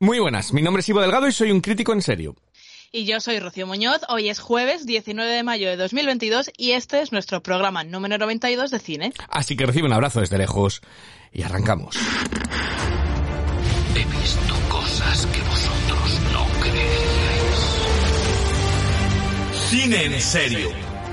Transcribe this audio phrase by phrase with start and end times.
[0.00, 2.34] Muy buenas, mi nombre es Ivo Delgado y soy un crítico en serio.
[2.90, 7.00] Y yo soy Rocío Muñoz, hoy es jueves 19 de mayo de 2022 y este
[7.00, 9.12] es nuestro programa número 92 de cine.
[9.28, 10.80] Así que recibe un abrazo desde lejos
[11.32, 11.96] y arrancamos.
[13.94, 17.60] He visto cosas que vosotros no creeríais.
[19.70, 20.70] Cine en serio.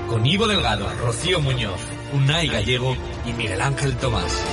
[0.08, 1.80] Con Ivo Delgado, Rocío Muñoz,
[2.12, 4.44] Unai Gallego y Miguel Ángel Tomás.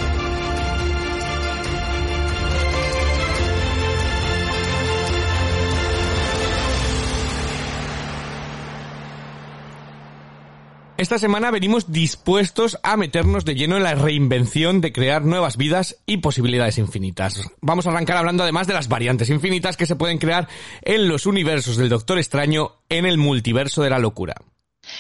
[11.00, 16.03] Esta semana venimos dispuestos a meternos de lleno en la reinvención de crear nuevas vidas
[16.05, 17.42] y posibilidades infinitas.
[17.61, 20.50] Vamos a arrancar hablando además de las variantes infinitas que se pueden crear
[20.81, 24.36] en los universos del Doctor Extraño en el multiverso de la locura.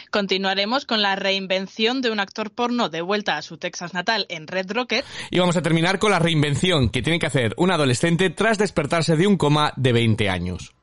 [0.09, 4.47] Continuaremos con la reinvención de un actor porno de vuelta a su Texas natal en
[4.47, 5.03] Red Rocket.
[5.31, 9.17] Y vamos a terminar con la reinvención que tiene que hacer un adolescente tras despertarse
[9.17, 10.78] de un coma de 20 años.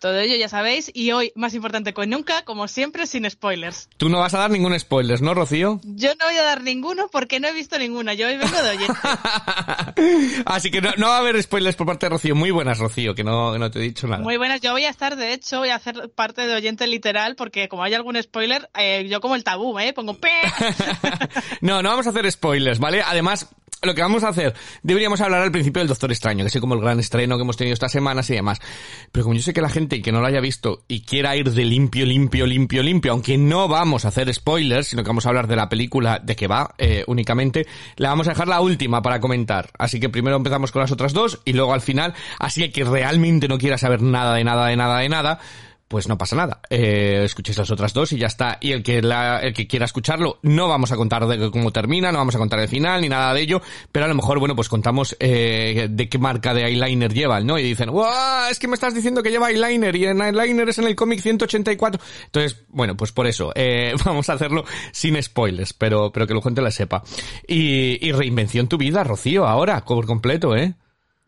[0.00, 3.90] Todo ello ya sabéis y hoy, más importante que nunca, como siempre, sin spoilers.
[3.98, 5.78] Tú no vas a dar ningún spoiler, ¿no, Rocío?
[5.84, 8.14] Yo no voy a dar ninguno porque no he visto ninguna.
[8.14, 8.94] Yo hoy vengo de oyente.
[10.46, 12.34] Así que no, no, va a haber spoilers por parte de Rocío.
[12.34, 14.22] Muy buenas, Rocío, que no, no te he dicho nada.
[14.22, 14.62] Muy buenas.
[14.62, 17.82] Yo voy a estar, de hecho, voy a hacer parte de oyente literal porque como
[17.82, 19.92] hay algún spoiler, eh, yo como el tabú, ¿eh?
[19.92, 20.30] Pongo pe.
[21.60, 23.02] no, no vamos a hacer spoilers, ¿vale?
[23.02, 23.50] Además,
[23.82, 26.74] lo que vamos a hacer, deberíamos hablar al principio del Doctor Extraño, que es como
[26.74, 28.60] el gran estreno que hemos tenido estas semanas y demás.
[29.10, 31.50] Pero como yo sé que la gente que no lo haya visto y quiera ir
[31.50, 35.30] de limpio, limpio, limpio, limpio, aunque no vamos a hacer spoilers, sino que vamos a
[35.30, 39.02] hablar de la película de que va eh, únicamente, la vamos a dejar la última
[39.02, 39.70] para comentar.
[39.78, 43.48] Así que primero empezamos con las otras dos y luego al final, así que realmente
[43.48, 45.40] no quiera saber nada de nada de nada de nada,
[45.90, 46.60] pues no pasa nada.
[46.70, 48.58] Eh, escuchéis las otras dos y ya está.
[48.60, 52.12] Y el que, la, el que quiera escucharlo, no vamos a contar de cómo termina,
[52.12, 54.54] no vamos a contar el final ni nada de ello, pero a lo mejor, bueno,
[54.54, 57.58] pues contamos eh, de qué marca de eyeliner lleva, ¿no?
[57.58, 58.50] Y dicen, ¡Wow!
[58.52, 61.22] Es que me estás diciendo que lleva eyeliner y en eyeliner es en el cómic
[61.22, 62.00] 184.
[62.26, 66.42] Entonces, bueno, pues por eso, eh, vamos a hacerlo sin spoilers, pero, pero que la
[66.42, 67.02] gente la sepa.
[67.48, 70.76] Y, y reinvención tu vida, Rocío, ahora, por completo, ¿eh?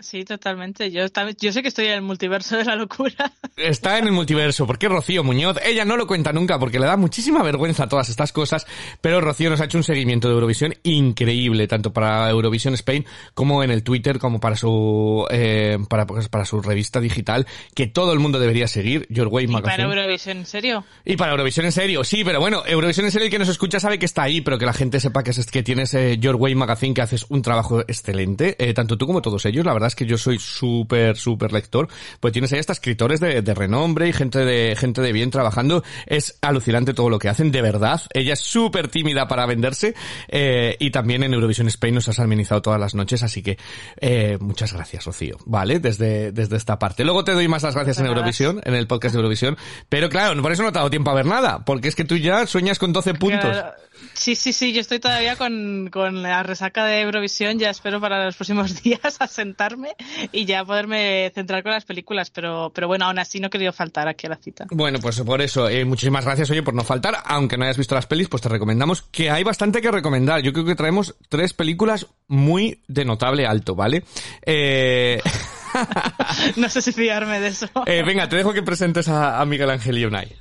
[0.02, 0.90] Sí, totalmente.
[0.90, 1.06] Yo,
[1.40, 3.32] yo sé que estoy en el multiverso de la locura.
[3.56, 4.66] Está en el multiverso.
[4.66, 5.58] ¿Por qué Rocío Muñoz?
[5.64, 8.66] Ella no lo cuenta nunca porque le da muchísima vergüenza todas estas cosas,
[9.00, 13.62] pero Rocío nos ha hecho un seguimiento de Eurovisión increíble, tanto para Eurovisión Spain como
[13.62, 18.12] en el Twitter, como para su eh, para, pues, para su revista digital, que todo
[18.12, 19.84] el mundo debería seguir, Your Way Magazine.
[19.84, 20.84] ¿Y para Eurovisión en serio?
[21.04, 23.78] Y para Eurovisión en serio, sí, pero bueno, Eurovisión en serio el que nos escucha
[23.78, 26.36] sabe que está ahí, pero que la gente sepa que, es, que tienes eh, Your
[26.36, 29.91] Way Magazine, que haces un trabajo excelente, eh, tanto tú como todos ellos, la verdad
[29.94, 31.88] que yo soy súper, súper lector,
[32.20, 35.82] pues tienes ahí hasta escritores de, de, renombre y gente de, gente de bien trabajando.
[36.06, 38.00] Es alucinante todo lo que hacen, de verdad.
[38.12, 39.94] Ella es súper tímida para venderse,
[40.28, 43.58] eh, y también en Eurovisión Spain nos has amenizado todas las noches, así que,
[44.00, 45.78] eh, muchas gracias, Rocío, ¿vale?
[45.80, 47.04] Desde, desde esta parte.
[47.04, 49.56] Luego te doy más las gracias en Eurovisión, en el podcast de Eurovisión,
[49.88, 52.04] pero claro, por eso no te ha dado tiempo a ver nada, porque es que
[52.04, 53.50] tú ya sueñas con 12 puntos.
[53.50, 53.74] Claro.
[54.14, 58.24] Sí, sí, sí, yo estoy todavía con, con la resaca de Eurovisión, ya espero para
[58.24, 59.94] los próximos días asentarme
[60.32, 63.72] y ya poderme centrar con las películas, pero, pero bueno, aún así no he querido
[63.72, 64.66] faltar aquí a la cita.
[64.70, 67.94] Bueno, pues por eso, eh, muchísimas gracias, oye, por no faltar, aunque no hayas visto
[67.94, 70.40] las pelis, pues te recomendamos que hay bastante que recomendar.
[70.42, 74.04] Yo creo que traemos tres películas muy de notable alto, ¿vale?
[74.44, 75.20] Eh...
[76.56, 77.68] no sé si fiarme de eso.
[77.86, 80.36] Eh, venga, te dejo que presentes a, a Miguel Ángel y Unai.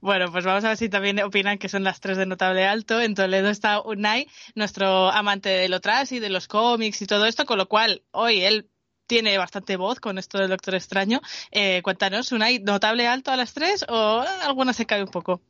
[0.00, 3.00] Bueno, pues vamos a ver si también opinan que son las tres de notable alto.
[3.00, 7.26] En Toledo está Unai, nuestro amante de lo tras y de los cómics y todo
[7.26, 8.68] esto, con lo cual hoy él
[9.06, 11.20] tiene bastante voz con esto del Doctor Extraño.
[11.50, 15.42] Eh, cuéntanos, ¿Unai notable alto a las tres o alguna se cae un poco?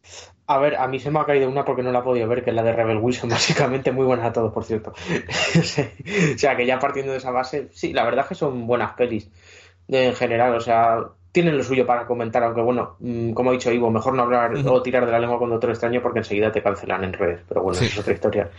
[0.47, 2.43] A ver, a mí se me ha caído una porque no la he podido ver,
[2.43, 4.93] que es la de Rebel Wilson, básicamente muy buena a todos, por cierto.
[5.61, 5.63] o
[6.39, 9.31] sea, que ya partiendo de esa base, sí, la verdad es que son buenas pelis
[9.89, 10.99] en general, o sea,
[11.33, 12.97] tienen lo suyo para comentar, aunque bueno,
[13.35, 14.71] como ha dicho Ivo, mejor no hablar uh -huh.
[14.71, 17.63] o tirar de la lengua con Doctor Extraño porque enseguida te cancelan en redes, pero
[17.63, 17.87] bueno, sí.
[17.87, 18.51] es otra historia.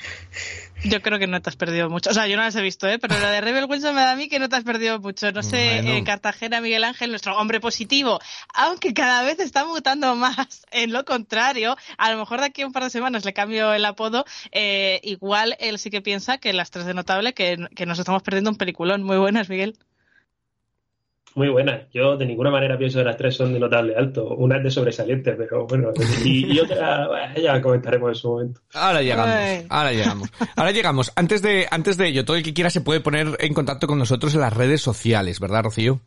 [0.83, 2.09] Yo creo que no te has perdido mucho.
[2.09, 2.99] O sea, yo no las he visto, ¿eh?
[2.99, 5.31] Pero la de Rebel Wilson me da a mí que no te has perdido mucho.
[5.31, 5.97] No sé, bueno.
[5.97, 8.19] en Cartagena, Miguel Ángel, nuestro hombre positivo,
[8.53, 12.67] aunque cada vez está mutando más en lo contrario, a lo mejor de aquí a
[12.67, 16.51] un par de semanas le cambio el apodo, eh, igual él sí que piensa que
[16.53, 19.03] las tres de notable, que, que nos estamos perdiendo un peliculón.
[19.03, 19.77] Muy buenas, Miguel.
[21.35, 21.81] Muy buenas.
[21.93, 24.35] Yo de ninguna manera pienso que las tres son de notable alto.
[24.35, 25.89] Una es de sobresaliente, pero bueno.
[26.23, 28.61] Y, y otra, bueno, ya comentaremos en su momento.
[28.73, 29.65] Ahora llegamos, Ay.
[29.69, 30.29] ahora llegamos.
[30.55, 31.11] Ahora llegamos.
[31.15, 33.97] Antes de, antes de ello, todo el que quiera se puede poner en contacto con
[33.99, 35.99] nosotros en las redes sociales, ¿verdad, Rocío?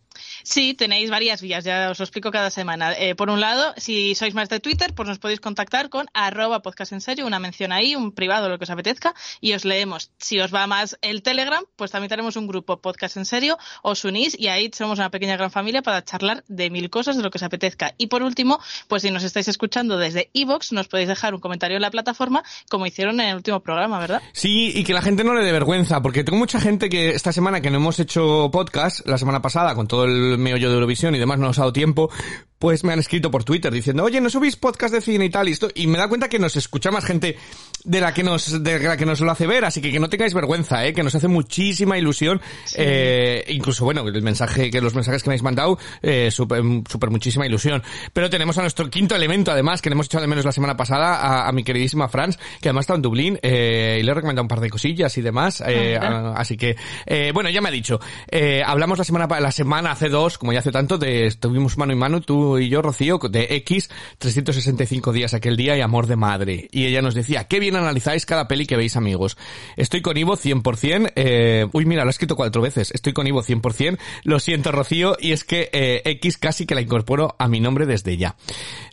[0.43, 2.93] Sí, tenéis varias vías, ya os lo explico cada semana.
[2.93, 6.63] Eh, por un lado, si sois más de Twitter, pues nos podéis contactar con arroba
[6.63, 10.11] podcast en una mención ahí, un privado, lo que os apetezca, y os leemos.
[10.19, 14.05] Si os va más el Telegram, pues también tenemos un grupo podcast en serio, os
[14.05, 17.31] unís y ahí somos una pequeña gran familia para charlar de mil cosas, de lo
[17.31, 17.95] que os apetezca.
[17.99, 18.59] Y por último,
[18.89, 22.43] pues si nos estáis escuchando desde Evox, nos podéis dejar un comentario en la plataforma,
[22.69, 24.23] como hicieron en el último programa, ¿verdad?
[24.33, 27.33] Sí, y que la gente no le dé vergüenza, porque tengo mucha gente que esta
[27.33, 31.15] semana que no hemos hecho podcast, la semana pasada, con todo el meollo de Eurovisión
[31.15, 32.11] y demás, no nos ha dado tiempo,
[32.59, 35.49] pues me han escrito por Twitter diciendo, oye, ¿no subís podcast de cine y tal?
[35.49, 37.37] Y, esto, y me da cuenta que nos escucha más gente
[37.85, 40.09] de la que nos, de la que nos lo hace ver, así que que no
[40.09, 42.41] tengáis vergüenza, eh, que nos hace muchísima ilusión,
[42.77, 47.11] eh, incluso bueno, el mensaje, que los mensajes que me habéis mandado, eh, súper súper
[47.11, 47.83] muchísima ilusión.
[48.13, 50.77] Pero tenemos a nuestro quinto elemento, además, que le hemos echado de menos la semana
[50.77, 54.15] pasada, a, a mi queridísima Franz, que además está en Dublín, eh, y le he
[54.15, 56.07] recomendado un par de cosillas y demás, eh, Ah,
[56.37, 56.77] a- así que,
[57.07, 58.01] eh, bueno, ya me ha dicho,
[58.31, 61.93] eh, hablamos la semana, la semana hace dos, como ya hace tanto, de, estuvimos mano
[61.93, 63.89] y mano, tú y yo, Rocío, de X,
[64.19, 66.69] 365 días aquel día y amor de madre.
[66.71, 69.39] Y ella nos decía, qué bien analizáis cada peli que veis, amigos.
[69.77, 73.43] Estoy con Ivo 100%, eh, uy, mira, lo he escrito cuatro veces, estoy con Ivo
[73.43, 77.61] 100%, lo siento, Rocío, y es que eh, X casi que la incorporo a mi
[77.61, 78.37] nombre desde ya.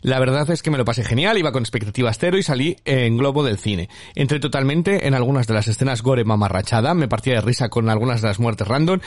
[0.00, 3.18] La verdad es que me lo pasé genial, iba con expectativas cero y salí en
[3.18, 3.90] globo del cine.
[4.14, 8.22] Entré totalmente en algunas de las escenas gore mamarrachada, me partía de risa con algunas
[8.22, 9.00] de las muertes random,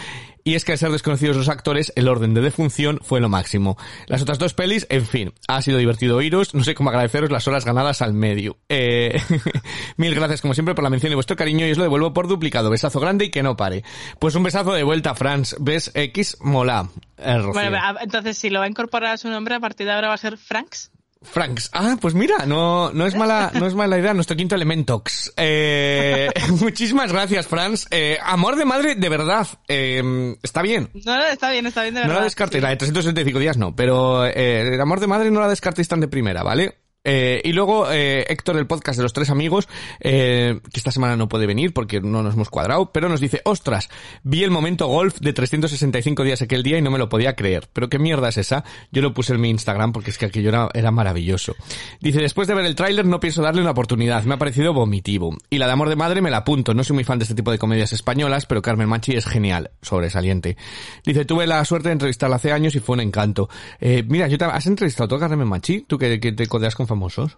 [0.47, 3.77] y es que al ser desconocidos los actores, el orden de defunción fue lo máximo.
[4.05, 7.49] Las otras dos pelis, en fin, ha sido divertido oíros, no sé cómo agradeceros las
[7.49, 8.55] horas ganadas al medio.
[8.69, 9.21] Eh,
[9.97, 12.29] mil gracias como siempre por la mención y vuestro cariño y os lo devuelvo por
[12.29, 12.69] duplicado.
[12.69, 13.83] Besazo grande y que no pare.
[14.19, 15.53] Pues un besazo de vuelta, Franz.
[15.59, 15.91] ¿Ves?
[15.94, 16.88] X mola.
[17.17, 17.41] Eh.
[17.51, 20.13] Bueno, entonces si lo va a incorporar a su nombre, a partir de ahora va
[20.13, 20.91] a ser Franks.
[21.31, 21.69] Franks.
[21.74, 24.13] Ah, pues mira, no, no es mala, no es mala idea.
[24.13, 25.33] Nuestro quinto elementox.
[25.38, 26.29] Eh,
[26.59, 27.88] muchísimas gracias, Franz.
[27.91, 29.47] Eh, amor de madre, de verdad.
[29.68, 30.89] Eh, está bien.
[31.06, 32.19] No, no, está bien, está bien de No verdad.
[32.21, 35.47] la descartéis, la de 365 días no, pero eh, el amor de madre no la
[35.50, 36.75] descartéis tan de primera, ¿vale?
[37.09, 39.69] Eh, y luego eh, Héctor, el podcast de los tres amigos,
[40.01, 43.39] eh, que esta semana no puede venir porque no nos hemos cuadrado, pero nos dice,
[43.45, 43.88] ostras,
[44.24, 47.69] vi el momento golf de 365 días aquel día y no me lo podía creer.
[47.71, 48.65] Pero qué mierda es esa.
[48.92, 51.56] Yo lo puse en mi Instagram porque es que aquello era, maravilloso.
[52.01, 55.33] Dice, después de ver el tráiler no pienso darle una oportunidad, me ha parecido vomitivo.
[55.50, 57.36] Y la de amor de madre me la apunto, no soy muy fan de este
[57.36, 60.57] tipo de comedias españolas, pero Carmen Machi es genial, sobresaliente.
[61.06, 63.48] Dice, tuve la suerte de entrevistarla hace años y fue un encanto.
[63.80, 65.86] Mira, yo ¿has entrevistado tú Carmen Machi?
[65.88, 67.38] ¿Tú que te codeas con famosos?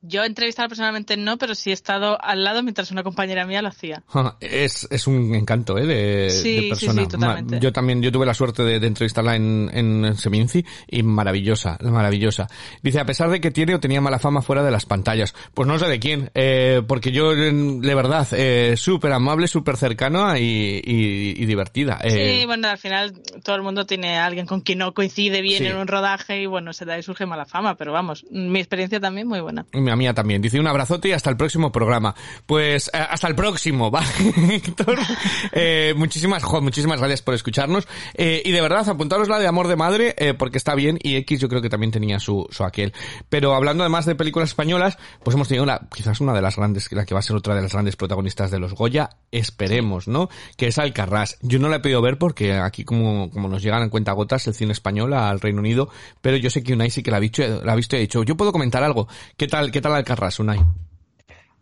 [0.00, 3.68] Yo entrevistar personalmente no, pero sí he estado al lado mientras una compañera mía lo
[3.68, 4.02] hacía.
[4.40, 5.86] Es, es un encanto, ¿eh?
[5.86, 7.02] De, Sí, de sí, persona.
[7.02, 7.56] sí, totalmente.
[7.56, 11.76] Ma- Yo también, yo tuve la suerte de, de entrevistarla en, en Seminci y maravillosa,
[11.82, 12.46] maravillosa.
[12.82, 15.34] Dice, a pesar de que tiene o tenía mala fama fuera de las pantallas.
[15.52, 20.38] Pues no sé de quién, eh, porque yo, de verdad, eh, súper amable, súper cercana
[20.38, 21.98] y, y, y divertida.
[22.02, 25.42] Eh, Sí, bueno, al final todo el mundo tiene a alguien con quien no coincide
[25.42, 25.66] bien Sí.
[25.66, 28.98] en un rodaje y bueno, se da y surge mala fama, pero vamos, mi experiencia
[29.00, 29.66] también muy buena.
[29.74, 30.40] Y La mía también.
[30.40, 32.14] Dice un abrazote y hasta el próximo programa.
[32.46, 34.08] Pues eh, hasta el próximo, ¿vale,
[34.50, 34.98] Héctor?
[35.52, 37.86] Eh, muchísimas, jo, muchísimas gracias por escucharnos.
[38.14, 41.16] Eh, y de verdad, apuntaros la de Amor de Madre, eh, porque está bien, y
[41.16, 42.92] X yo creo que también tenía su, su aquel.
[43.28, 46.90] Pero hablando además de películas españolas, pues hemos tenido la, quizás una de las grandes,
[46.92, 50.28] la que va a ser otra de las grandes protagonistas de los Goya, esperemos, ¿no?
[50.56, 51.38] Que es Alcarrás.
[51.42, 54.54] Yo no la he podido ver porque aquí como, como nos llegan en cuentagotas el
[54.54, 55.88] cine español al Reino Unido,
[56.20, 58.02] pero yo sé que Unai sí que la ha visto, la ha visto y ha
[58.02, 59.08] dicho, yo puedo comentar algo.
[59.36, 60.58] ¿Qué tal, qué tal Alcarrás, Unai?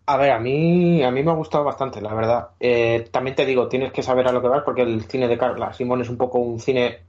[0.06, 2.48] A ver, a mí, a mí me ha gustado bastante, la verdad.
[2.58, 5.38] Eh, también te digo, tienes que saber a lo que vas porque el cine de
[5.38, 7.00] Carla Simón es un poco un cine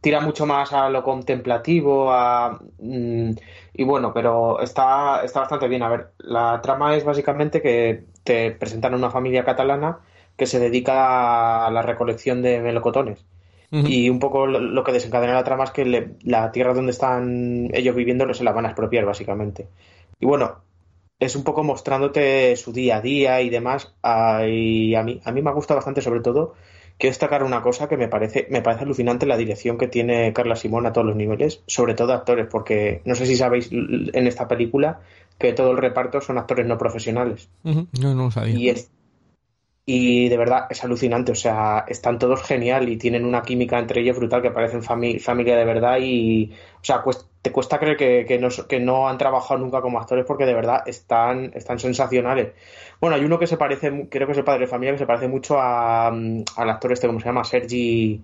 [0.00, 3.30] tira mucho más a lo contemplativo, a mm,
[3.74, 5.82] y bueno, pero está, está bastante bien.
[5.82, 9.98] A ver, la trama es básicamente que te presentan a una familia catalana
[10.36, 13.24] que se dedica a la recolección de melocotones.
[13.72, 16.92] Y un poco lo, lo que desencadena la trama es que le- la tierra donde
[16.92, 19.66] están ellos viviendo se la van a expropiar, básicamente.
[20.20, 20.62] Y bueno,
[21.18, 23.94] es un poco mostrándote su día a día y demás.
[24.02, 26.54] Ah, y a mí, a mí me gusta bastante, sobre todo,
[26.98, 30.56] quiero destacar una cosa que me parece, me parece alucinante la dirección que tiene Carla
[30.56, 34.48] Simón a todos los niveles, sobre todo actores, porque no sé si sabéis en esta
[34.48, 35.00] película
[35.38, 37.50] que todo el reparto son actores no profesionales.
[37.64, 38.56] No, no lo sabía.
[38.56, 38.90] Y es
[39.88, 44.00] y de verdad es alucinante, o sea, están todos genial y tienen una química entre
[44.00, 47.96] ellos brutal que parecen fami- familia de verdad y, o sea, cuest- te cuesta creer
[47.96, 51.78] que, que no, que no han trabajado nunca como actores porque de verdad están, están
[51.78, 52.54] sensacionales.
[53.00, 55.06] Bueno, hay uno que se parece, creo que es el padre de familia, que se
[55.06, 57.44] parece mucho a, mm, al actor este, ¿cómo se llama?
[57.44, 58.22] Sergi,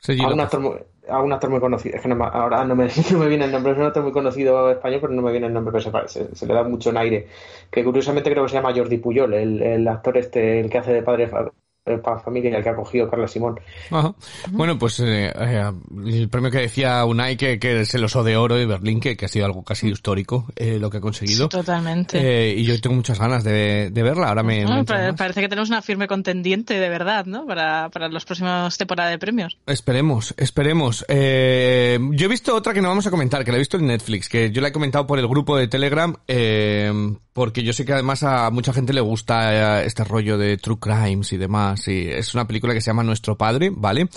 [0.00, 2.74] Sergi a un actor, a un actor muy conocido, es que no me- ahora no
[2.76, 5.30] me, no me viene el nombre, es un actor muy conocido español, pero no me
[5.32, 7.28] viene el nombre, pero se, parece, se le da mucho en aire.
[7.70, 10.92] Que curiosamente creo que se llama Jordi Puyol, el, el actor este, el que hace
[10.92, 11.50] de padre fa- eh,
[11.96, 13.58] para familia, el que ha cogido Carla Simón.
[13.90, 14.14] Ajá.
[14.50, 15.72] Bueno, pues eh, eh,
[16.06, 19.16] el premio que decía Unai que, que es el oso de oro de Berlín, que,
[19.16, 21.44] que ha sido algo casi histórico eh, lo que ha conseguido.
[21.44, 22.18] Sí, totalmente.
[22.18, 24.28] Eh, y yo tengo muchas ganas de, de verla.
[24.28, 27.46] Ahora me, Bueno, parece que tenemos una firme contendiente de verdad, ¿no?
[27.46, 29.58] Para, para los próximos temporadas de premios.
[29.66, 31.04] Esperemos, esperemos.
[31.08, 33.86] Eh, yo he visto otra que no vamos a comentar, que la he visto en
[33.86, 36.92] Netflix, que yo la he comentado por el grupo de Telegram, eh,
[37.32, 40.78] porque yo sé que además a mucha gente le gusta eh, este rollo de true
[40.80, 41.77] crimes y demás.
[41.86, 44.08] Y es una película que se llama Nuestro Padre, ¿vale?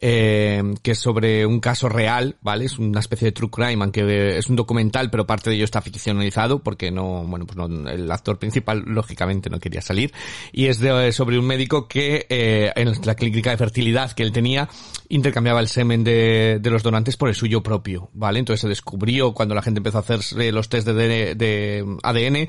[0.00, 2.66] Eh, que es sobre un caso real, ¿vale?
[2.66, 5.80] Es una especie de true crime, aunque es un documental, pero parte de ello está
[5.80, 10.12] ficcionalizado, porque no, bueno, pues no, el actor principal lógicamente no quería salir.
[10.52, 14.32] Y es de, sobre un médico que eh, en la clínica de fertilidad que él
[14.32, 14.68] tenía
[15.08, 18.38] intercambiaba el semen de, de los donantes por el suyo propio, ¿vale?
[18.38, 20.20] Entonces se descubrió cuando la gente empezó a hacer
[20.52, 22.48] los test de- de ADN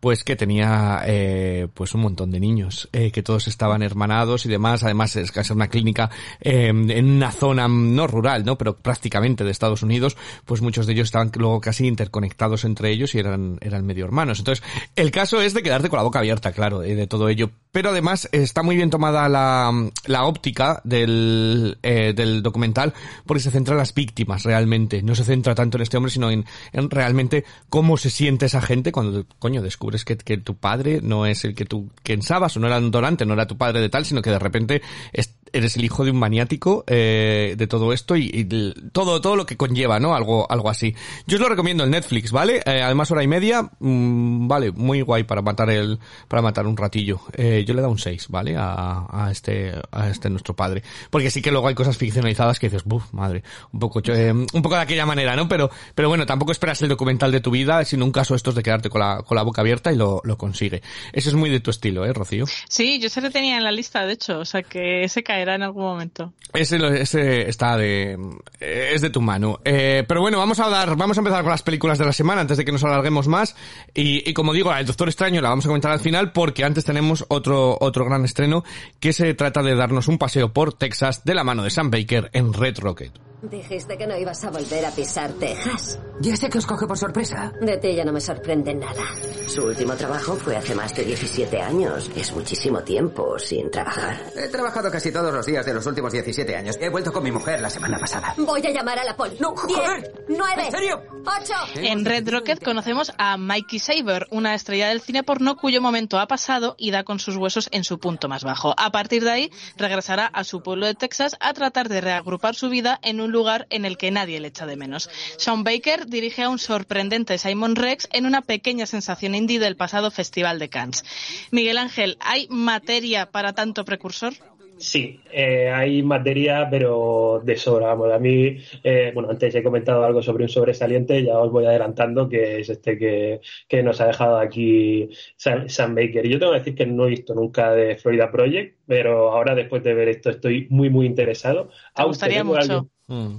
[0.00, 4.48] pues que tenía eh, pues un montón de niños eh, que todos estaban hermanados y
[4.48, 4.82] demás.
[4.82, 9.44] Además es casi una clínica eh, en una zona mm, no rural no pero prácticamente
[9.44, 10.16] de Estados Unidos
[10.46, 14.38] pues muchos de ellos estaban luego casi interconectados entre ellos y eran eran medio hermanos.
[14.38, 14.64] Entonces
[14.96, 17.50] el caso es de quedarte con la boca abierta claro eh, de todo ello.
[17.72, 19.72] Pero además está muy bien tomada la,
[20.06, 22.94] la óptica del, eh, del documental
[23.26, 25.02] porque se centra en las víctimas realmente.
[25.02, 28.62] No se centra tanto en este hombre sino en, en realmente cómo se siente esa
[28.62, 32.60] gente cuando coño descubres que, que tu padre no es el que tú pensabas o
[32.60, 34.82] no era un donante, no era tu padre de tal, sino que de repente
[35.12, 38.44] es- eres el hijo de un maniático eh, de todo esto y, y
[38.92, 40.14] todo todo lo que conlleva, ¿no?
[40.14, 40.94] Algo algo así.
[41.26, 42.62] Yo os lo recomiendo en Netflix, ¿vale?
[42.66, 46.76] Eh, además hora y media, mm, vale, muy guay para matar el para matar un
[46.76, 47.20] ratillo.
[47.34, 48.56] Eh, yo le dado un 6, ¿vale?
[48.56, 52.68] A, a este a este nuestro padre, porque sí que luego hay cosas ficcionalizadas que
[52.68, 53.42] dices, buf, madre,
[53.72, 55.48] un poco eh, un poco de aquella manera, ¿no?
[55.48, 58.62] Pero pero bueno, tampoco esperas el documental de tu vida, sino un caso estos de
[58.62, 60.82] quedarte con la con la boca abierta y lo, lo consigue.
[61.12, 62.44] Eso es muy de tu estilo, ¿eh, Rocío?
[62.68, 65.62] Sí, yo se le tenía en la lista, de hecho, o sea que ese en
[65.62, 66.32] algún momento.
[66.52, 68.18] Ese, ese está de,
[68.60, 69.60] eh, es de tu mano.
[69.64, 72.40] Eh, pero bueno, vamos a dar, vamos a empezar con las películas de la semana
[72.40, 73.56] antes de que nos alarguemos más.
[73.94, 76.84] Y, y como digo, el Doctor Extraño la vamos a comentar al final porque antes
[76.84, 78.64] tenemos otro, otro gran estreno
[78.98, 82.30] que se trata de darnos un paseo por Texas de la mano de Sam Baker
[82.32, 83.29] en Red Rocket.
[83.42, 85.98] Dijiste que no ibas a volver a pisar Texas.
[86.20, 87.50] Ya sé que os coge por sorpresa.
[87.62, 89.02] De ti ya no me sorprende nada.
[89.48, 92.10] Su último trabajo fue hace más de 17 años.
[92.14, 94.20] Es muchísimo tiempo sin trabajar.
[94.36, 96.76] He trabajado casi todos los días de los últimos 17 años.
[96.78, 98.34] He vuelto con mi mujer la semana pasada.
[98.36, 99.38] Voy a llamar a la poli.
[99.40, 100.12] No, Diez, joder.
[100.28, 101.02] nueve, ¿En serio?
[101.20, 101.54] ocho.
[101.76, 106.26] En Red Rocket conocemos a Mikey Saber, una estrella del cine porno cuyo momento ha
[106.26, 108.74] pasado y da con sus huesos en su punto más bajo.
[108.76, 112.68] A partir de ahí, regresará a su pueblo de Texas a tratar de reagrupar su
[112.68, 115.10] vida en un lugar en el que nadie le echa de menos.
[115.36, 120.10] Sean Baker dirige a un sorprendente Simon Rex en una pequeña sensación indie del pasado
[120.10, 121.04] Festival de Cannes.
[121.50, 124.34] Miguel Ángel, ¿hay materia para tanto precursor?
[124.80, 127.88] Sí, eh, hay materia, pero de sobra.
[127.88, 131.66] Vamos, a mí, eh, bueno, antes he comentado algo sobre un sobresaliente, ya os voy
[131.66, 136.24] adelantando, que es este que, que nos ha dejado aquí Sam, Sam Baker.
[136.24, 139.54] Y yo tengo que decir que no he visto nunca de Florida Project, pero ahora
[139.54, 141.68] después de ver esto estoy muy, muy interesado.
[141.94, 142.60] Te gustaría mucho.
[142.60, 143.38] alguien- Mm.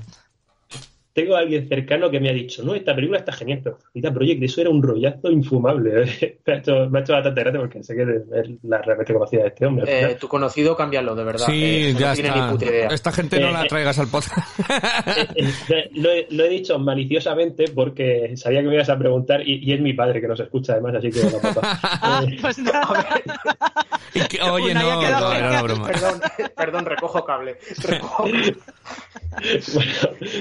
[1.14, 4.14] Tengo a alguien cercano que me ha dicho, no, esta película está genial, pero Florida
[4.14, 6.06] Project, eso era un rollazo infumable.
[6.46, 9.42] me, ha hecho, me ha hecho bastante gracia porque sé que es la realmente conocida
[9.44, 10.12] de este hombre.
[10.12, 11.46] Eh, tu conocido, cámbialo, de verdad.
[11.48, 12.46] Sí, Eh, ya no tiene está.
[12.46, 12.88] ni puta idea.
[12.90, 13.68] Esta gente no Eh, la eh.
[13.68, 14.60] traigas al podcast.
[15.72, 19.60] Eh, lo, he, lo he dicho maliciosamente porque sabía que me ibas a preguntar y,
[19.64, 21.80] y es mi padre que nos escucha además, así que no, papá.
[22.02, 23.06] Ah, Eh, pues nada.
[24.14, 25.88] Y que- oye, Una no, no, era una broma.
[25.88, 26.22] Perdón,
[26.56, 27.58] perdón, recojo cable.
[27.78, 28.30] Recojo-
[29.74, 29.92] bueno,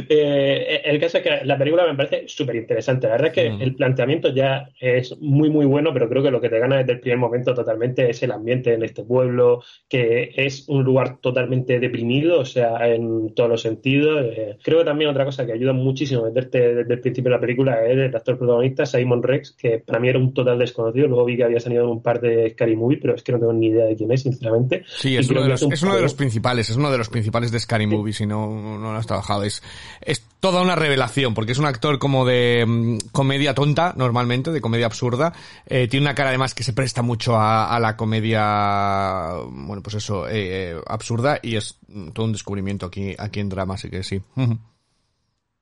[0.09, 3.07] eh, el caso es que la película me parece súper interesante.
[3.07, 3.63] La verdad es que Mm.
[3.63, 6.93] el planteamiento ya es muy, muy bueno, pero creo que lo que te gana desde
[6.93, 11.81] el primer momento totalmente es el ambiente en este pueblo, que es un lugar totalmente
[11.81, 14.23] deprimido, o sea, en todos los sentidos.
[14.25, 17.37] Eh, creo que también otra cosa que ayuda muchísimo a meterte desde el principio de
[17.37, 21.09] la película es el actor protagonista, Simon Rex, que para mí era un total desconocido.
[21.09, 23.39] Luego vi que había salido en un par de Scary Movie, pero es que no
[23.39, 24.85] tengo ni idea de quién es, sinceramente.
[24.87, 27.09] Sí, es uno, de los, un es uno de los principales, es uno de los
[27.09, 29.45] principales de Scary Movie, si no, no lo has trabajado.
[29.45, 29.63] Es,
[30.01, 34.61] es toda una revelación, porque es un actor como de mm, comedia tonta, normalmente, de
[34.61, 35.33] comedia absurda.
[35.67, 39.97] Eh, tiene una cara además que se presta mucho a, a la comedia, bueno, pues
[39.97, 43.91] eso, eh, eh, absurda, y es mm, todo un descubrimiento aquí, aquí en drama, así
[43.91, 44.21] que sí.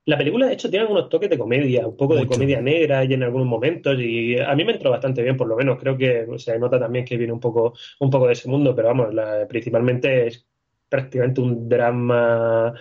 [0.07, 3.13] La película, de hecho, tiene algunos toques de comedia, un poco de comedia negra y
[3.13, 5.79] en algunos momentos, y a mí me entró bastante bien, por lo menos.
[5.79, 8.89] Creo que se nota también que viene un poco, un poco de ese mundo, pero
[8.89, 10.47] vamos, la- principalmente es
[10.89, 12.73] prácticamente un drama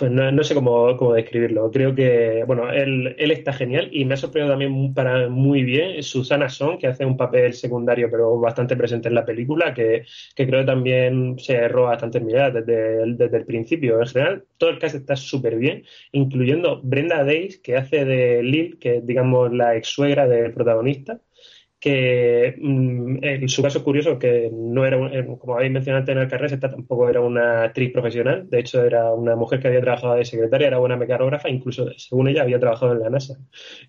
[0.00, 1.70] no, no sé cómo, cómo, describirlo.
[1.70, 6.02] Creo que, bueno, él, él, está genial y me ha sorprendido también para muy bien
[6.02, 10.46] Susana Son, que hace un papel secundario pero bastante presente en la película, que, que
[10.46, 14.00] creo que también se roba bastante miradas desde el, desde el principio.
[14.00, 18.78] En general, todo el cast está súper bien, incluyendo Brenda Days, que hace de Lil,
[18.78, 21.20] que es, digamos, la ex suegra del protagonista
[21.80, 24.98] que mm, en su caso curioso que no era,
[25.38, 28.84] como habéis mencionado antes en el carrera, esta tampoco era una actriz profesional, de hecho
[28.84, 32.60] era una mujer que había trabajado de secretaria, era buena mecanógrafa, incluso según ella había
[32.60, 33.38] trabajado en la NASA.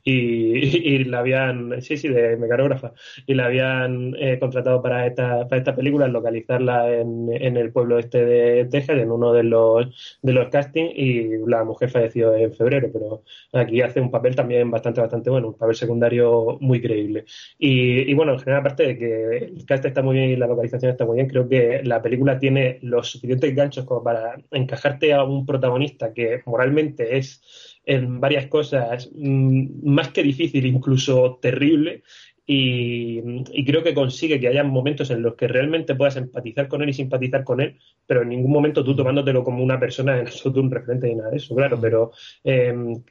[0.03, 0.13] Y,
[0.95, 2.93] y la habían, sí, sí, de mecanógrafa,
[3.25, 7.99] y la habían eh, contratado para esta, para esta película, localizarla en, en el pueblo
[7.99, 12.53] este de Texas, en uno de los, de los castings y la mujer falleció en
[12.53, 17.25] febrero, pero aquí hace un papel también bastante, bastante bueno, un papel secundario muy creíble.
[17.59, 20.47] Y y, bueno, en general, aparte de que el cast está muy bien y la
[20.47, 25.13] localización está muy bien, creo que la película tiene los suficientes ganchos como para encajarte
[25.13, 32.03] a un protagonista que moralmente es en varias cosas mm, más que difícil, incluso terrible,
[32.45, 36.89] y, creo que consigue que haya momentos en los que realmente puedas empatizar con él
[36.89, 40.59] y simpatizar con él, pero en ningún momento tú tomándotelo como una persona en absoluto
[40.59, 42.11] un referente ni nada de eso, claro, pero
[42.43, 43.01] em,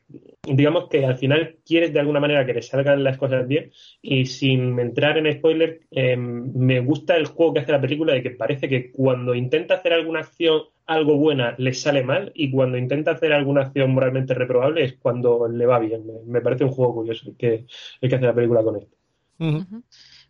[0.43, 3.71] digamos que al final quieres de alguna manera que le salgan las cosas bien
[4.03, 8.23] y sin entrar en spoiler, em, me gusta el juego que hace la película de
[8.23, 12.77] que parece que cuando intenta hacer alguna acción algo buena le sale mal y cuando
[12.77, 16.05] intenta hacer alguna acción moralmente reprobable es cuando le va bien.
[16.27, 17.67] Me, parece un juego curioso el que,
[18.01, 19.00] el que hace la película con esto.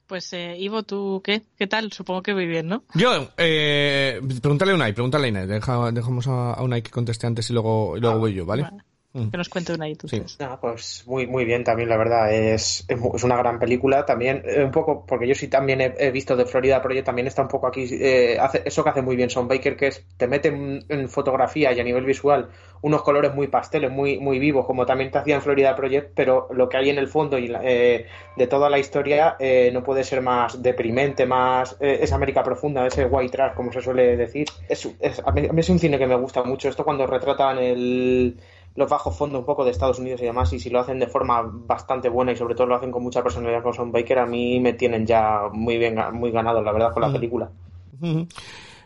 [0.06, 1.42] Pues eh, Ivo, ¿tú qué?
[1.56, 1.92] ¿Qué tal?
[1.92, 2.84] Supongo que muy bien, ¿no?
[2.94, 5.92] Yo, eh, pregúntale a Unai, pregúntale a Unai.
[5.92, 8.66] dejamos a Unai que conteste antes y luego, y luego voy yo, ¿vale?
[9.12, 10.06] Que nos cuente una y tú.
[10.06, 10.22] Sí.
[10.60, 12.32] pues muy, muy bien también, la verdad.
[12.32, 14.06] Es, es una gran película.
[14.06, 17.42] También, eh, un poco, porque yo sí también he, visto de Florida Project, también está
[17.42, 17.88] un poco aquí.
[17.90, 21.72] Eh, hace, eso que hace muy bien Son Baker, que es te mete en, fotografía
[21.72, 22.50] y a nivel visual
[22.82, 26.48] unos colores muy pasteles, muy, muy vivos, como también te hacía en Florida Project, pero
[26.52, 29.36] lo que hay en el fondo y eh, de toda la historia
[29.72, 31.76] no puede ser más deprimente, más.
[31.80, 34.46] es América profunda, ese white trash, como se suele decir.
[34.68, 34.88] Es,
[35.22, 36.70] a mí es un cine que me gusta mucho.
[36.70, 38.36] Esto cuando retratan el
[38.74, 41.06] los bajos fondos un poco de Estados Unidos y demás, y si lo hacen de
[41.06, 44.26] forma bastante buena y sobre todo lo hacen con mucha personalidad como Son Baker, a
[44.26, 47.50] mí me tienen ya muy bien, muy ganado, la verdad, con la película.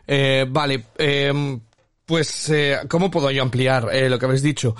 [0.06, 1.60] Eh, vale, em,
[2.04, 4.74] pues, eh, ¿cómo puedo yo ampliar eh, lo que habéis dicho?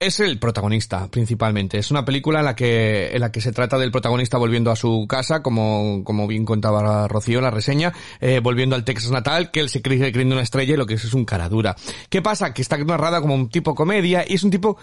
[0.00, 1.76] Es el protagonista, principalmente.
[1.76, 4.76] Es una película en la que, en la que se trata del protagonista volviendo a
[4.76, 9.50] su casa, como, como bien contaba Rocío en la reseña, eh, volviendo al Texas natal,
[9.50, 11.74] que él se cree creyendo una estrella y lo que es es un cara dura.
[12.10, 12.54] ¿Qué pasa?
[12.54, 14.78] Que está narrada como un tipo comedia y es un tipo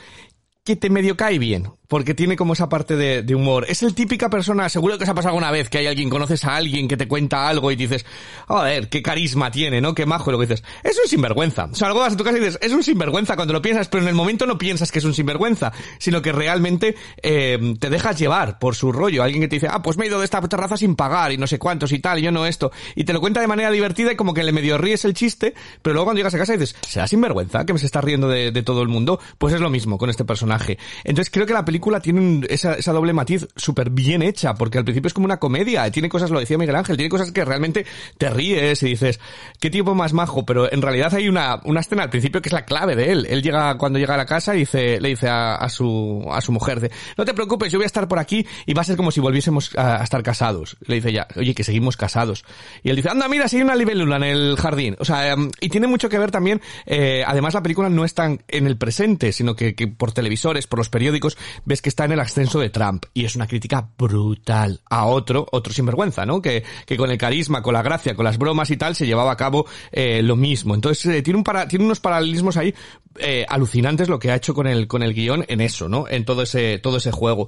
[0.65, 3.65] que te medio cae bien porque tiene como esa parte de, humor.
[3.67, 6.45] Es el típica persona, seguro que se ha pasado alguna vez que hay alguien, conoces
[6.45, 8.05] a alguien que te cuenta algo y dices,
[8.49, 9.93] ver, qué carisma tiene, ¿no?
[9.93, 11.65] Qué majo, y lo que dices, es un sinvergüenza.
[11.65, 13.87] O sea, algo vas a tu casa y dices, es un sinvergüenza cuando lo piensas,
[13.89, 17.89] pero en el momento no piensas que es un sinvergüenza, sino que realmente eh, te
[17.89, 19.23] dejas llevar por su rollo.
[19.23, 21.37] Alguien que te dice, ah, pues me he ido de esta terraza sin pagar y
[21.37, 22.71] no sé cuántos y tal, y yo no esto.
[22.95, 25.53] Y te lo cuenta de manera divertida y como que le medio ríes el chiste,
[25.81, 28.51] pero luego cuando llegas a casa dices, ¿será sinvergüenza que me se está riendo de,
[28.51, 29.19] de todo el mundo?
[29.37, 30.77] Pues es lo mismo con este personaje.
[31.03, 34.83] Entonces creo que la película tiene un esa, doble matiz súper bien hecha, porque al
[34.83, 37.85] principio es como una comedia, tiene cosas, lo decía Miguel Ángel, tiene cosas que realmente
[38.17, 39.19] te ríes y dices,
[39.59, 42.53] qué tipo más majo, pero en realidad hay una, una escena al principio que es
[42.53, 43.27] la clave de él.
[43.29, 46.91] Él llega, cuando llega a la casa dice, le dice a, su, a su mujer,
[47.17, 49.19] no te preocupes, yo voy a estar por aquí y va a ser como si
[49.19, 50.77] volviésemos a, estar casados.
[50.85, 52.45] Le dice ya, oye, que seguimos casados.
[52.83, 54.95] Y él dice, anda, mira, si hay una libélula en el jardín.
[54.99, 58.25] O sea, em, y tiene mucho que ver también, eh, además la película no está
[58.25, 62.19] en el presente, sino que por televisores, por los periódicos, ves que está en el
[62.19, 63.05] ascenso de Trump.
[63.13, 66.41] Y es una crítica brutal a otro, otro sinvergüenza, ¿no?
[66.41, 69.31] Que, que con el carisma, con la gracia, con las bromas y tal, se llevaba
[69.31, 70.75] a cabo eh, lo mismo.
[70.75, 72.73] Entonces, eh, tiene, un para, tiene unos paralelismos ahí
[73.17, 76.07] eh, alucinantes lo que ha hecho con el, con el guion en eso, ¿no?
[76.07, 77.47] En todo ese, todo ese juego.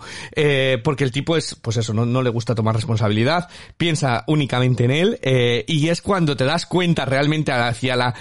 [0.83, 4.91] porque el tipo es, pues eso, no, no le gusta tomar responsabilidad, piensa únicamente en
[4.91, 5.19] él,
[5.67, 8.15] y es cuando te das cuenta realmente hacia la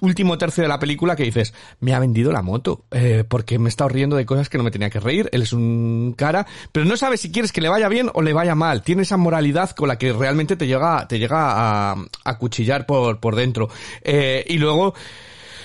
[0.00, 3.66] último tercio de la película que dices, me ha vendido la moto, eh, porque me
[3.66, 6.46] he estado riendo de cosas que no me tenía que reír, él es un cara,
[6.72, 9.16] pero no sabes si quieres que le vaya bien o le vaya mal, tiene esa
[9.16, 13.68] moralidad con la que realmente te llega, te llega a, a cuchillar por, por dentro.
[14.02, 14.94] Eh, y luego,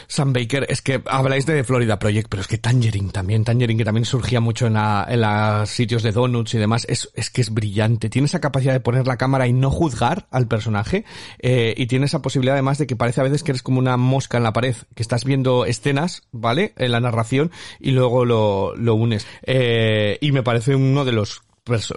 [0.07, 3.85] Sam Baker, es que habláis de Florida Project, pero es que Tangerine también, Tangerine que
[3.85, 7.41] también surgía mucho en, la, en los sitios de donuts y demás, es, es que
[7.41, 8.09] es brillante.
[8.09, 11.05] Tiene esa capacidad de poner la cámara y no juzgar al personaje,
[11.39, 13.97] eh, y tiene esa posibilidad además de que parece a veces que eres como una
[13.97, 16.73] mosca en la pared, que estás viendo escenas, ¿vale?
[16.77, 19.27] En la narración y luego lo, lo unes.
[19.43, 21.41] Eh, y me parece uno de los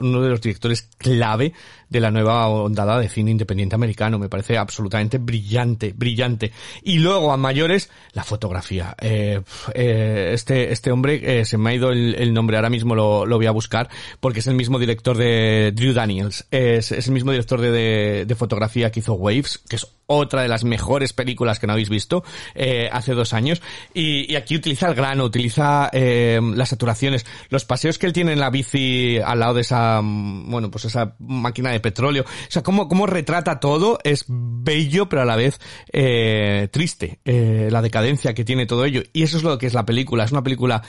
[0.01, 1.53] uno de los directores clave
[1.89, 4.19] de la nueva ondada de cine independiente americano.
[4.19, 6.53] Me parece absolutamente brillante, brillante.
[6.83, 8.95] Y luego, a mayores, la fotografía.
[9.01, 9.41] Eh,
[9.75, 13.37] eh, este, este hombre, eh, se me ha ido el, nombre, ahora mismo lo, lo,
[13.37, 13.89] voy a buscar,
[14.21, 16.47] porque es el mismo director de Drew Daniels.
[16.51, 20.65] Es, el mismo director de, de, fotografía que hizo Waves, que es otra de las
[20.65, 22.25] mejores películas que no habéis visto
[22.55, 23.61] eh, hace dos años
[23.93, 28.41] y, aquí utiliza el grano utiliza eh, las saturaciones los paseos que él tiene en
[28.41, 32.25] la bici al lado de esa bueno pues esa máquina de petróleo.
[32.25, 35.61] O sea cómo, cómo retrata todo es bello pero a la vez
[35.93, 39.03] eh, triste eh, la decadencia que tiene todo ello.
[39.13, 40.25] Y eso es lo que es la película.
[40.25, 40.83] Es una película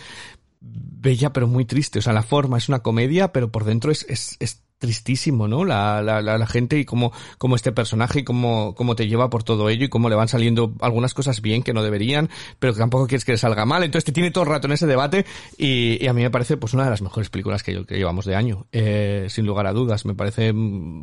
[0.62, 2.00] bella pero muy triste.
[2.00, 5.66] O sea la forma es una comedia pero por dentro es, es, es tristísimo, ¿no?
[5.66, 7.12] La, la, la, la gente y cómo,
[7.56, 10.74] este personaje y cómo, cómo te lleva por todo ello y cómo le van saliendo
[10.80, 13.84] algunas cosas bien que no deberían, pero que tampoco quieres que le salga mal.
[13.84, 15.26] Entonces te tiene todo el rato en ese debate
[15.58, 18.66] y, a mí me parece pues una de las mejores películas que, llevamos de año,
[18.72, 20.06] eh, sin lugar a dudas.
[20.06, 20.54] Me parece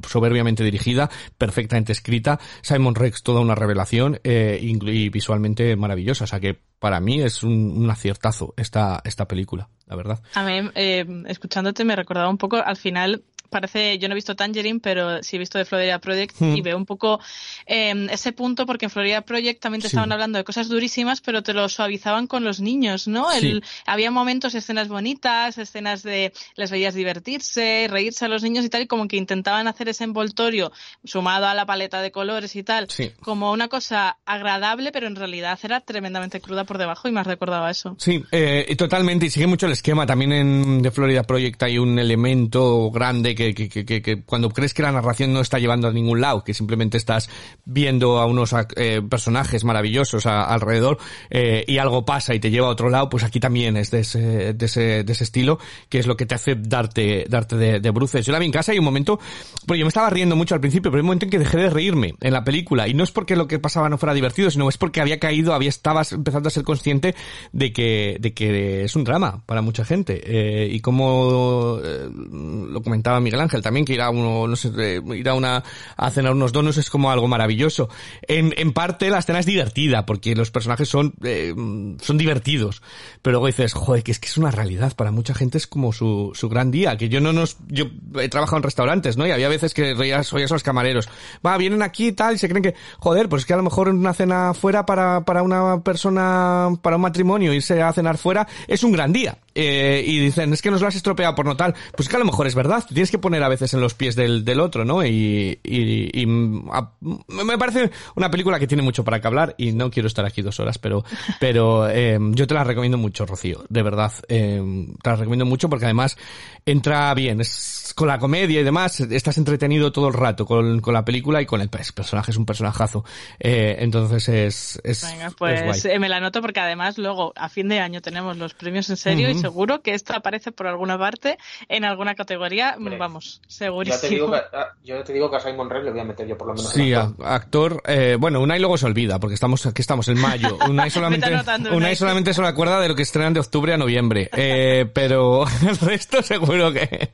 [0.08, 2.40] soberbiamente dirigida, perfectamente escrita.
[2.62, 6.24] Simon Rex, toda una revelación eh, y, y visualmente maravillosa.
[6.24, 10.20] O sea que para mí es un, un aciertazo esta, esta película, la verdad.
[10.34, 14.36] A mí, eh, escuchándote, me recordaba un poco, al final, parece, yo no he visto
[14.36, 16.56] Tangerine, pero sí he visto de Florida Project mm.
[16.56, 17.20] y veo un poco
[17.66, 19.94] eh, ese punto porque en Florida Project también te sí.
[19.94, 23.30] estaban hablando de cosas durísimas, pero te lo suavizaban con los niños, ¿no?
[23.32, 23.46] Sí.
[23.46, 28.68] El, había momentos, escenas bonitas, escenas de les veías divertirse, reírse a los niños y
[28.68, 30.72] tal, y como que intentaban hacer ese envoltorio
[31.04, 33.12] sumado a la paleta de colores y tal, sí.
[33.20, 37.26] como una cosa agradable, pero en realidad era tremendamente cruda por debajo y me has
[37.26, 37.96] recordado a eso.
[37.98, 40.06] Sí, eh, totalmente, y sigue mucho el esquema.
[40.06, 44.82] También en The Florida Project hay un elemento grande que, que, que, cuando crees que
[44.82, 47.30] la narración no está llevando a ningún lado, que simplemente estás
[47.64, 50.98] viendo a unos eh, personajes maravillosos alrededor
[51.30, 54.00] eh, y algo pasa y te lleva a otro lado, pues aquí también es de
[54.00, 57.80] ese, de ese, de ese estilo, que es lo que te hace darte, darte de,
[57.80, 58.26] de bruces.
[58.26, 59.20] Yo la vi en casa y un momento,
[59.66, 61.58] pues yo me estaba riendo mucho al principio, pero hay un momento en que dejé
[61.58, 64.50] de reírme en la película y no es porque lo que pasaba no fuera divertido,
[64.50, 67.14] sino es porque había caído, había estabas empezando a ser consciente
[67.52, 72.82] de que, de que es un drama para mucha gente eh, y como eh, lo
[72.82, 75.64] comentaba Miguel Ángel también que ir a uno no sé ir a una
[75.96, 77.88] a cenar unos donuts es como algo maravilloso.
[78.22, 81.52] En, en parte la escena es divertida porque los personajes son eh,
[82.00, 82.82] son divertidos.
[83.22, 85.92] Pero luego dices joder que es que es una realidad para mucha gente es como
[85.92, 87.86] su, su gran día que yo no nos yo
[88.20, 91.08] he trabajado en restaurantes no y había veces que oías, oías a los camareros.
[91.44, 93.64] Va vienen aquí y tal y se creen que joder pues es que a lo
[93.64, 98.46] mejor una cena fuera para para una persona para un matrimonio irse a cenar fuera
[98.68, 101.56] es un gran día eh, y dicen, es que nos lo has estropeado por no
[101.56, 101.74] tal.
[101.96, 104.14] Pues que a lo mejor es verdad, tienes que poner a veces en los pies
[104.14, 105.04] del, del otro, ¿no?
[105.04, 106.26] Y, y, y
[106.72, 110.26] a, me parece una película que tiene mucho para que hablar y no quiero estar
[110.26, 111.04] aquí dos horas, pero,
[111.40, 114.12] pero eh, yo te la recomiendo mucho, Rocío, de verdad.
[114.28, 114.62] Eh,
[115.02, 116.18] te la recomiendo mucho porque además
[116.66, 120.92] entra bien, es con la comedia y demás, estás entretenido todo el rato con, con
[120.92, 123.04] la película y con el personaje, es un personajazo.
[123.38, 127.68] Eh, entonces es, es, Venga, pues es me la anoto porque además luego a fin
[127.68, 129.38] de año tenemos los premios en serio uh -huh.
[129.38, 134.02] y seguro que esto aparece por alguna parte en alguna categoría, Hombre, vamos, segurísimo.
[134.02, 136.04] Yo te, digo que, ah, yo te digo que a Simon Rey le voy a
[136.04, 136.70] meter yo por lo menos.
[136.70, 140.58] Sí, actor, actor eh, bueno, Unai luego se olvida porque estamos aquí estamos en mayo.
[140.68, 143.72] Unai solamente anotando, Unai, Unai solamente se lo acuerda de lo que estrenan de octubre
[143.72, 147.10] a noviembre, eh, pero el resto seguro que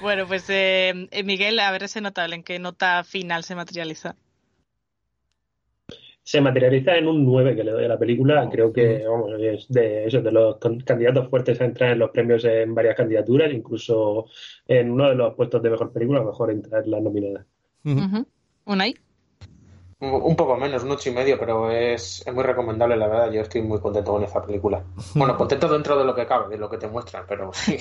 [0.00, 4.14] bueno, pues eh, Miguel, a ver ese notable, ¿en qué nota final se materializa?
[6.28, 8.46] Se materializa en un 9 que le doy a la película.
[8.52, 12.44] Creo que vamos, es de, eso, de los candidatos fuertes a entrar en los premios
[12.44, 14.26] en varias candidaturas, incluso
[14.66, 17.46] en uno de los puestos de mejor película, mejor entrar en las nominadas.
[17.82, 18.26] Uh -huh.
[18.66, 18.94] ¿Unai?
[20.00, 23.32] Un poco menos, un ocho y medio, pero es, es muy recomendable, la verdad.
[23.32, 24.80] Yo estoy muy contento con esa película.
[25.14, 27.76] Bueno, contento dentro de lo que cabe, de lo que te muestran, pero sí.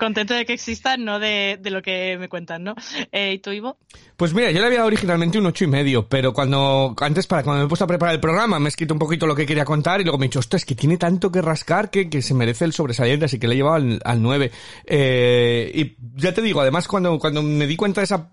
[0.00, 2.74] contento de que exista, no de, de lo que me cuentan, ¿no?
[3.12, 3.76] Eh, ¿Y tú, Ivo?
[4.16, 7.44] Pues mira, yo le había dado originalmente un ocho y medio, pero cuando, antes para
[7.44, 9.46] cuando me he puesto a preparar el programa, me he escrito un poquito lo que
[9.46, 12.10] quería contar y luego me he dicho, esto es que tiene tanto que rascar que,
[12.10, 14.50] que se merece el sobresaliente, así que le he llevado al, al 9.
[14.84, 18.32] Eh, y ya te digo, además cuando, cuando me di cuenta de esa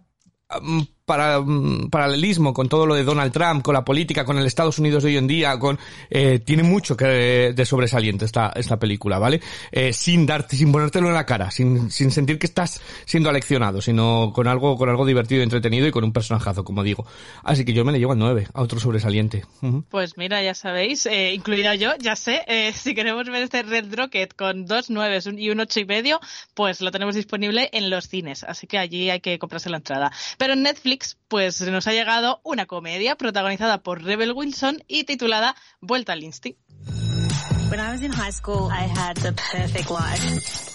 [1.06, 1.44] para,
[1.90, 5.10] paralelismo con todo lo de Donald Trump, con la política, con el Estados Unidos de
[5.10, 9.42] hoy en día, con eh, tiene mucho que de sobresaliente esta esta película, ¿vale?
[9.72, 13.82] Eh, sin darte, sin ponértelo en la cara, sin, sin sentir que estás siendo aleccionado,
[13.82, 17.06] sino con algo con algo divertido, entretenido y con un personajazo, como digo.
[17.44, 19.46] Así que yo me le llevo al 9, a otro sobresaliente.
[19.90, 23.94] Pues mira, ya sabéis, eh, incluida yo, ya sé, eh, si queremos ver este Red
[23.96, 26.20] Rocket con dos nueves y un ocho y medio,
[26.54, 30.12] pues lo tenemos disponible en los cines, así que allí hay que comprarse la entrada.
[30.38, 30.91] Pero en Netflix
[31.28, 36.60] pues nos ha llegado una comedia protagonizada por Rebel Wilson y titulada Vuelta al Instinct.
[37.70, 40.72] When I was in high school, I had the perfect life.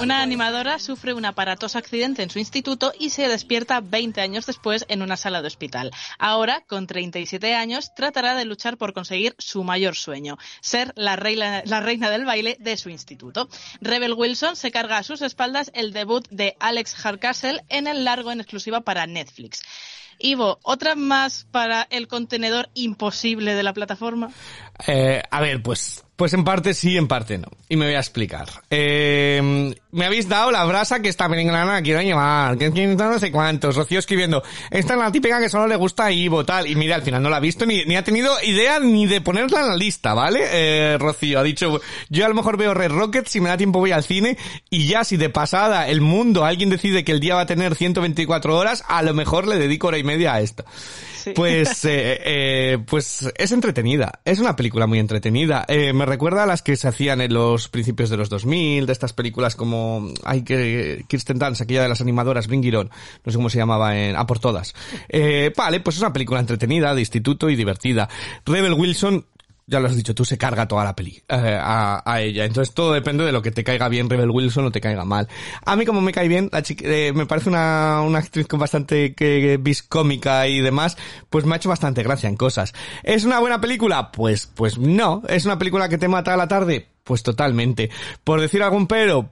[0.00, 4.86] Una animadora sufre un aparatoso accidente en su instituto y se despierta 20 años después
[4.88, 5.90] en una sala de hospital.
[6.18, 11.62] Ahora, con 37 años, tratará de luchar por conseguir su mayor sueño, ser la reina,
[11.66, 13.50] la reina del baile de su instituto.
[13.82, 18.32] Rebel Wilson se carga a sus espaldas el debut de Alex Hardcastle en el largo
[18.32, 19.60] en exclusiva para Netflix.
[20.18, 24.30] Ivo, ¿otra más para el contenedor imposible de la plataforma?
[24.86, 27.48] Eh, a ver, pues, pues en parte sí, en parte no.
[27.68, 28.46] Y me voy a explicar.
[28.70, 33.76] Eh, me habéis dado la brasa que esta película quiero llevar, que no sé cuántos.
[33.76, 36.66] Rocío escribiendo, esta es la típica que solo le gusta a Ivo, tal.
[36.66, 39.20] Y mira, al final no la ha visto ni, ni ha tenido idea ni de
[39.20, 40.40] ponerla en la lista, ¿vale?
[40.50, 43.80] Eh, Rocío ha dicho, yo a lo mejor veo Red Rocket, si me da tiempo
[43.80, 44.38] voy al cine,
[44.70, 47.74] y ya si de pasada el mundo, alguien decide que el día va a tener
[47.74, 50.64] 124 horas, a lo mejor le dedico hora y media a esto.
[51.34, 54.20] Pues, eh, eh, pues es entretenida.
[54.24, 55.64] Es una película muy entretenida.
[55.68, 58.92] Eh, me recuerda a las que se hacían en los principios de los 2000, de
[58.92, 59.81] estas películas como,
[60.24, 62.88] hay que, Kirsten Dance, aquella de las animadoras, Bring It no
[63.26, 64.74] sé cómo se llamaba en, a por todas.
[65.08, 68.08] Eh, vale, pues es una película entretenida, de instituto y divertida.
[68.44, 69.26] Rebel Wilson
[69.66, 72.44] ya lo has dicho tú, se carga toda la peli eh, a, ella.
[72.44, 75.28] Entonces todo depende de lo que te caiga bien Rebel Wilson o te caiga mal.
[75.64, 79.14] A mí como me cae bien, la chica, eh, me parece una, actriz con bastante
[79.14, 80.96] que, vis cómica y demás,
[81.30, 82.74] pues me ha hecho bastante gracia en cosas.
[83.02, 84.12] ¿Es una buena película?
[84.12, 85.22] Pues, pues no.
[85.28, 86.88] ¿Es una película que te mata a la tarde?
[87.04, 87.90] Pues totalmente.
[88.24, 89.30] Por decir algún pero,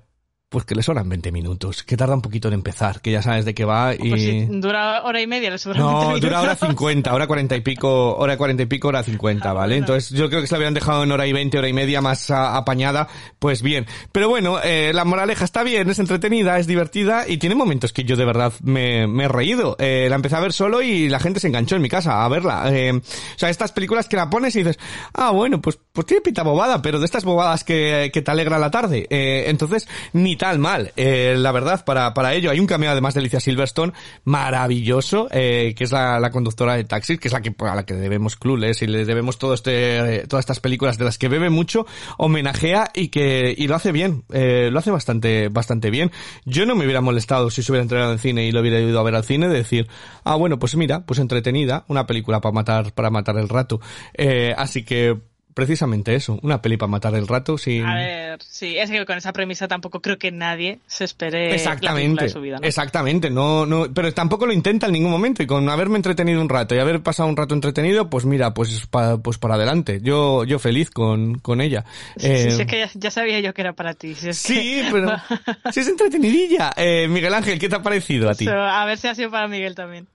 [0.51, 3.45] pues que le sobran 20 minutos, que tarda un poquito en empezar, que ya sabes
[3.45, 4.09] de qué va y...
[4.11, 6.21] Pues si dura hora y media, le sobran No, 20 minutos.
[6.23, 9.77] dura hora 50, hora 40 y pico, hora 40 y pico, hora 50, ¿vale?
[9.77, 12.01] Entonces yo creo que se la habían dejado en hora y 20, hora y media
[12.01, 13.07] más a- apañada,
[13.39, 13.87] pues bien.
[14.11, 18.03] Pero bueno, eh, la moraleja está bien, es entretenida, es divertida y tiene momentos que
[18.03, 19.77] yo de verdad me, me he reído.
[19.79, 22.29] Eh, la empecé a ver solo y la gente se enganchó en mi casa a
[22.29, 22.65] verla.
[22.75, 23.01] Eh, o
[23.39, 24.81] sea, estas películas que la pones y dices,
[25.15, 28.59] ah, bueno, pues, pues tiene pinta bobada, pero de estas bobadas que, que te alegra
[28.59, 29.07] la tarde.
[29.11, 30.91] Eh, entonces, ni tal mal.
[30.97, 33.93] Eh, la verdad, para, para ello hay un cameo además de Alicia Silverstone
[34.25, 37.85] maravilloso, eh, que es la, la conductora de Taxi, que es la que, a la
[37.85, 41.29] que debemos Clueless y le debemos todo este, eh, todas estas películas de las que
[41.29, 41.85] bebe mucho,
[42.17, 46.11] homenajea y que, y lo hace bien, eh, lo hace bastante, bastante bien.
[46.47, 48.99] Yo no me hubiera molestado si se hubiera entrenado en cine y lo hubiera ido
[48.99, 49.89] a ver al cine, de decir,
[50.25, 53.79] ah, bueno, pues mira, pues entretenida, una película para matar, para matar el rato.
[54.15, 55.19] Eh, así que,
[55.55, 57.85] precisamente eso, una peli para matar el rato sin...
[57.85, 61.55] A ver, sí, es que con esa premisa tampoco creo que nadie se espere la
[61.55, 62.59] Exactamente, de su vida.
[62.61, 62.67] ¿no?
[62.67, 66.49] exactamente, no, no, pero tampoco lo intenta en ningún momento y con haberme entretenido un
[66.49, 70.45] rato y haber pasado un rato entretenido, pues mira, pues pa- pues para adelante, yo,
[70.45, 71.85] yo feliz con, con ella.
[72.17, 74.15] Sí, Eh, sí, es que ya, ya sabía yo que era para ti.
[74.15, 75.11] Si es que- sí, pero
[75.73, 76.73] sí es entretenidilla.
[76.77, 78.45] Eh, Miguel Ángel, ¿qué te ha parecido a ti?
[78.45, 80.07] So, a ver si ha sido para Miguel también.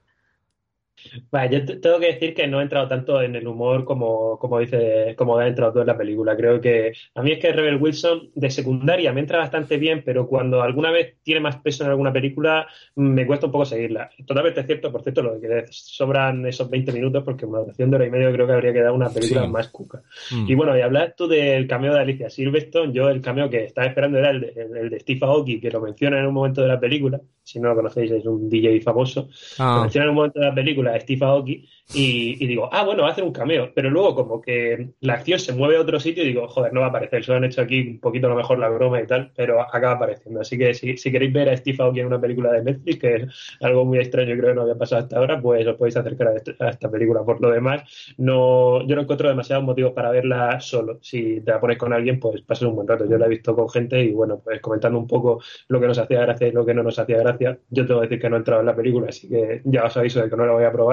[1.31, 4.37] Vale, yo te- tengo que decir que no he entrado tanto en el humor como,
[4.39, 6.35] como dice, como ha entrado tú en la película.
[6.35, 10.27] Creo que a mí es que Rebel Wilson de secundaria me entra bastante bien, pero
[10.27, 14.09] cuando alguna vez tiene más peso en alguna película, me cuesta un poco seguirla.
[14.25, 18.05] Totalmente cierto, por cierto, lo que sobran esos 20 minutos, porque una duración de hora
[18.07, 19.47] y media creo que habría quedado una película Sí.
[19.47, 20.01] más cuca.
[20.31, 20.49] Mm.
[20.49, 22.93] Y bueno, y hablas tú del cameo de Alicia Silverstone.
[22.93, 25.69] Yo el cameo que estaba esperando era el de, el- el de Steve Aoki, que
[25.71, 27.19] lo menciona en un momento de la película.
[27.43, 29.29] Si no lo conocéis, es un DJ famoso.
[29.59, 29.75] Ah.
[29.77, 33.09] Lo menciona en un momento de la película Steve Aoki y, digo, ah, bueno, va
[33.09, 33.71] a hacer un cameo.
[33.73, 36.81] Pero luego como que la acción se mueve a otro sitio y digo, joder, no
[36.81, 37.23] va a aparecer.
[37.23, 39.93] Solo han hecho aquí un poquito a lo mejor la broma y tal, pero acaba
[39.93, 40.41] apareciendo.
[40.41, 43.57] Así que si, queréis ver a Steve Aoki en una película de Netflix, que es
[43.61, 46.35] algo muy extraño creo que no había pasado hasta ahora, pues os podéis acercar a,
[46.35, 47.23] este- esta película.
[47.23, 47.83] Por lo demás,
[48.17, 50.99] no, yo no encuentro demasiados motivos para verla solo.
[51.01, 53.05] Si te la pones con alguien, pues pasas un buen rato.
[53.07, 55.97] Yo la he visto con gente y bueno, pues comentando un poco lo que nos
[55.99, 57.59] hacía gracia y lo que no nos hacía gracia.
[57.69, 59.97] Yo tengo que decir que no he entrado en la película, así que ya os
[59.97, 60.84] aviso de que no la voy a probar,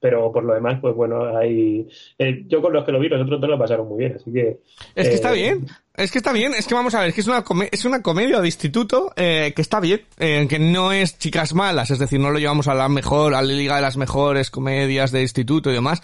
[0.00, 1.86] pero por lo demás, pues bueno, hay...
[2.18, 4.32] eh, yo con los que lo vi, los otros dos lo pasaron muy bien, así
[4.32, 4.60] que...
[4.94, 5.66] Es que está eh, bien.
[5.94, 7.84] Es que está bien, es que vamos a ver, es que es una, come- es
[7.86, 11.98] una comedia de instituto eh, que está bien, eh, que no es chicas malas, es
[11.98, 15.22] decir, no lo llevamos a la mejor, a la liga de las mejores comedias de
[15.22, 16.02] instituto y demás,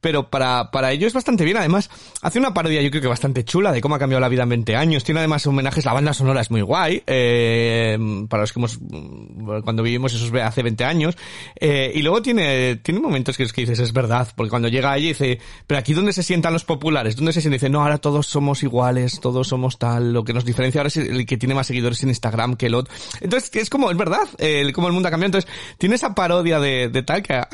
[0.00, 1.56] pero para, para ello es bastante bien.
[1.56, 1.90] Además,
[2.22, 4.50] hace una parodia yo creo que bastante chula de cómo ha cambiado la vida en
[4.50, 5.04] 20 años.
[5.04, 9.62] Tiene además homenajes, la banda sonora es muy guay, eh, para los que hemos, mm,
[9.62, 11.16] cuando vivimos esos hace 20 años.
[11.58, 14.92] Eh, y luego tiene, tiene momentos que, es que dices, es verdad, porque cuando llega
[14.92, 17.98] allí dice, pero aquí dónde se sientan los populares, dónde se sienten, dice, no, ahora
[17.98, 21.54] todos somos iguales, todos somos tal, lo que nos diferencia ahora es el que tiene
[21.54, 22.94] más seguidores en Instagram que el otro.
[23.20, 25.38] Entonces, es como, es verdad, el, como el mundo ha cambiado.
[25.38, 27.48] Entonces, tiene esa parodia de, de tal que, ah,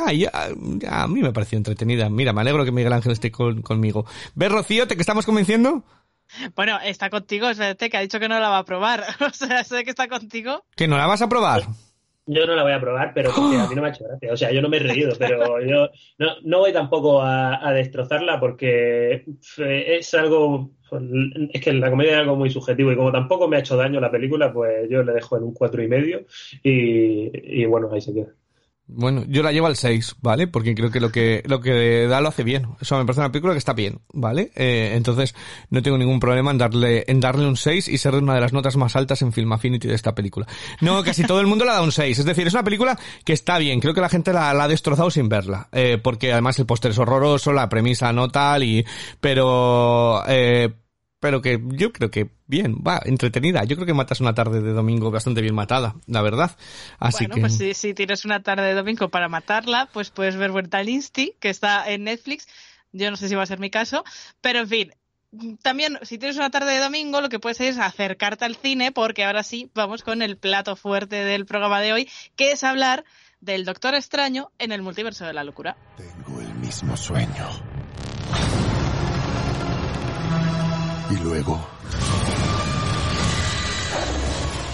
[0.89, 2.09] a mí me pareció entretenida.
[2.09, 4.05] Mira, me alegro que Miguel Ángel esté con- conmigo.
[4.35, 5.85] ¿Ves, Rocío, te que estamos convenciendo?
[6.57, 9.05] Bueno, está contigo, espérate, que ha dicho que no la va a probar.
[9.21, 10.65] O sea, sé que está contigo.
[10.77, 11.63] ¿Que no la vas a probar?
[12.25, 14.33] Yo no la voy a probar, pero porque a mí no me ha hecho gracia.
[14.33, 17.73] O sea, yo no me he reído, pero yo no, no voy tampoco a, a
[17.73, 19.25] destrozarla porque
[19.59, 20.71] es algo.
[21.53, 23.99] Es que la comedia es algo muy subjetivo y como tampoco me ha hecho daño
[24.01, 26.27] la película, pues yo le dejo en un cuatro y medio
[26.63, 28.29] y, y bueno, ahí se queda.
[28.95, 30.47] Bueno, yo la llevo al 6, ¿vale?
[30.47, 32.69] Porque creo que lo que lo que da lo hace bien.
[32.81, 34.51] Eso me parece una película que está bien, ¿vale?
[34.55, 35.35] Eh, entonces
[35.71, 38.53] no tengo ningún problema en darle en darle un 6 y ser una de las
[38.53, 40.47] notas más altas en Film Affinity de esta película.
[40.81, 42.19] No, casi todo el mundo la da un 6.
[42.19, 43.81] Es decir, es una película que está bien.
[43.81, 45.69] Creo que la gente la, ha destrozado sin verla.
[45.73, 48.85] Eh, porque además el póster es horroroso, la premisa no tal y...
[49.21, 50.23] Pero...
[50.29, 50.71] Eh,
[51.23, 53.63] pero que yo creo que bien, va, entretenida.
[53.63, 56.57] Yo creo que matas una tarde de domingo bastante bien matada, la verdad.
[56.99, 60.51] Así bueno, pues si, tienes una tarde de domingo para matarla, pues puedes ver
[60.89, 62.49] Instinct, que está en Netflix.
[62.91, 64.03] Yo no sé si va a ser mi caso,
[64.41, 64.93] pero en fin,
[65.63, 69.25] también, si tienes una tarde de domingo, lo que puedes es acercarte al cine, porque
[69.25, 73.05] ahora sí, vamos con el plato fuerte del programa de hoy, que es hablar
[73.41, 75.77] del Doctor Extraño en el multiverso de la locura.
[75.97, 77.82] Tengo el mismo sueño.
[81.13, 81.61] Y luego...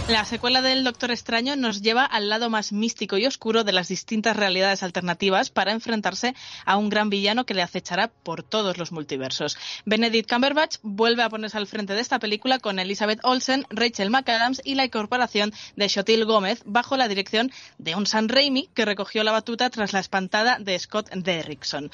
[0.08, 3.88] La secuela del Doctor Extraño nos lleva al lado más místico y oscuro de las
[3.88, 8.90] distintas realidades alternativas para enfrentarse a un gran villano que le acechará por todos los
[8.90, 9.58] multiversos.
[9.84, 14.62] Benedict Cumberbatch vuelve a ponerse al frente de esta película con Elizabeth Olsen, Rachel McAdams
[14.64, 19.24] y la incorporación de Shotil Gómez bajo la dirección de un San Raimi que recogió
[19.24, 21.90] la batuta tras la espantada de Scott Derrickson.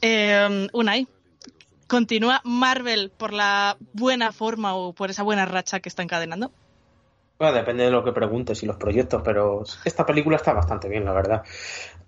[0.00, 1.06] Eh, Unai,
[1.86, 6.50] ¿Continúa Marvel por la buena forma o por esa buena racha que está encadenando?
[7.38, 11.04] Bueno, depende de lo que preguntes y los proyectos, pero esta película está bastante bien,
[11.04, 11.42] la verdad.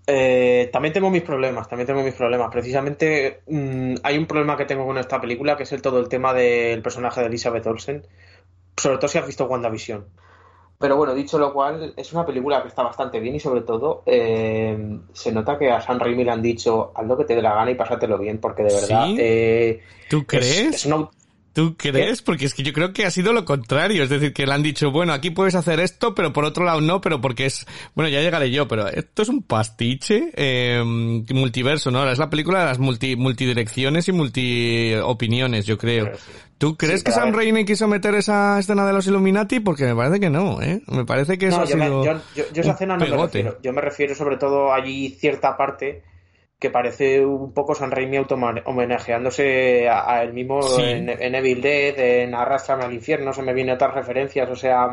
[0.07, 2.49] Eh, también tengo mis problemas, también tengo mis problemas.
[2.51, 6.09] Precisamente mm, hay un problema que tengo con esta película, que es el todo el
[6.09, 8.07] tema del personaje de Elizabeth Olsen,
[8.75, 10.07] sobre todo si has visto WandaVision.
[10.79, 14.01] Pero bueno, dicho lo cual, es una película que está bastante bien y sobre todo
[14.05, 17.41] eh, se nota que a San Raimi le han dicho haz lo que te dé
[17.41, 19.07] la gana y pásatelo bien, porque de verdad...
[19.17, 20.87] Eh, ¿Tú crees?
[21.53, 22.21] ¿Tú crees?
[22.21, 24.03] Porque es que yo creo que ha sido lo contrario.
[24.03, 26.79] Es decir, que le han dicho, bueno, aquí puedes hacer esto, pero por otro lado
[26.81, 27.65] no, pero porque es...
[27.95, 32.09] Bueno, ya llegaré yo, pero esto es un pastiche eh, multiverso, ¿no?
[32.09, 36.11] Es la película de las multi, multidirecciones y multiopiniones, yo creo.
[36.59, 39.61] ¿Tú crees que Sam Raimi quiso meter esa escena de los Illuminati?
[39.61, 40.81] Porque me parece que no, ¿eh?
[40.87, 43.57] Me parece que eso ha sido yo, yo, esa escena no me refiero.
[43.63, 46.03] Yo me refiero sobre todo allí cierta parte
[46.59, 48.17] que parece un poco San Raimi
[48.65, 53.95] homenajeándose a, él mismo en, Evil Dead, en Arrastrame al infierno, se me vienen otras
[53.95, 54.89] referencias, o sea,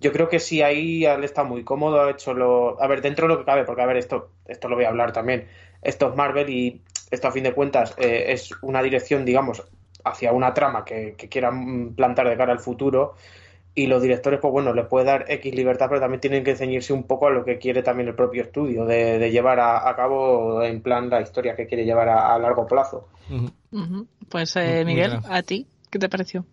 [0.00, 2.82] yo creo que sí ahí él está muy cómodo, ha hecho lo...
[2.82, 4.88] A ver, dentro de lo que cabe, porque a ver, esto, esto lo voy a
[4.88, 5.48] hablar también,
[5.82, 9.62] esto es Marvel y esto a fin de cuentas eh, es una dirección, digamos,
[10.04, 13.16] hacia una trama que, que quieran plantar de cara al futuro
[13.74, 16.92] y los directores, pues bueno, les puede dar X libertad, pero también tienen que ceñirse
[16.92, 20.82] un poco a lo que quiere también el propio estudio, de, llevar a, cabo en
[20.82, 23.08] plan la historia que quiere llevar a, largo plazo.
[24.28, 26.44] Pues eh, Miguel, ¿a ti qué te pareció?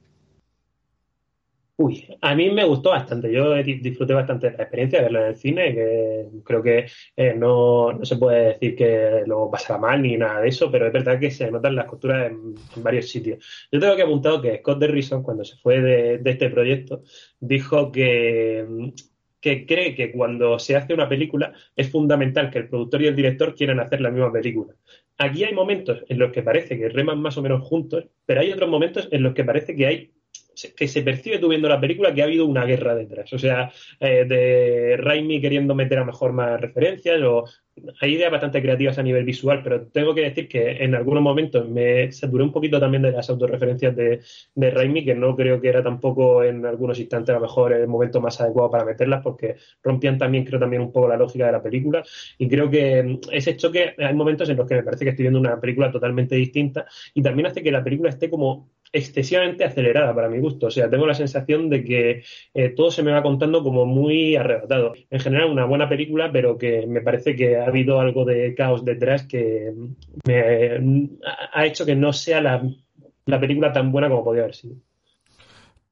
[1.82, 3.32] Uy, a mí me gustó bastante.
[3.32, 7.94] Yo disfruté bastante la experiencia de verlo en el cine, que creo que eh, no,
[7.94, 11.18] no, se puede decir que lo pasará mal ni nada de eso, pero es verdad
[11.18, 13.46] que se notan las costuras en, varios sitios.
[13.72, 17.02] Yo tengo que apuntado que Scott Derrison, cuando se fue de, este proyecto,
[17.40, 18.66] dijo que,
[19.40, 23.16] que cree que cuando se hace una película es fundamental que el productor y el
[23.16, 24.76] director quieran hacer la misma película.
[25.18, 28.52] Aquí hay momentos en los que parece que reman más o menos juntos, pero hay
[28.52, 30.12] otros momentos en los que parece que hay
[30.76, 33.32] que se percibe tú viendo la película que ha habido una guerra detrás.
[33.34, 37.46] O sea, eh, de Raimi queriendo meter a mejor más referencias o
[38.02, 41.70] hay ideas bastante creativas a nivel visual, pero tengo que decir que en algunos momentos
[41.70, 44.22] me saturé un poquito también de las autorreferencias de,
[44.56, 47.88] de Raimi, que no creo que era tampoco en algunos instantes a lo mejor el
[47.88, 51.52] momento más adecuado para meterlas, porque rompían también, creo también un poco la lógica de
[51.54, 52.04] la película.
[52.38, 55.40] Y creo que ese choque, hay momentos en los que me parece que estoy viendo
[55.40, 60.30] una película totalmente distinta y también hace que la película esté como excesivamente acelerada para
[60.30, 60.68] mi gusto.
[60.68, 62.24] O sea, tengo la sensación de que
[62.54, 64.94] eh, todo se me va contando como muy arrebatado.
[65.10, 68.84] En general, una buena película, pero que me parece que ha habido algo de caos
[68.84, 69.74] detrás que
[70.26, 70.80] me
[71.54, 72.62] ha hecho que no sea la,
[73.40, 74.76] película tan buena como podía haber sido.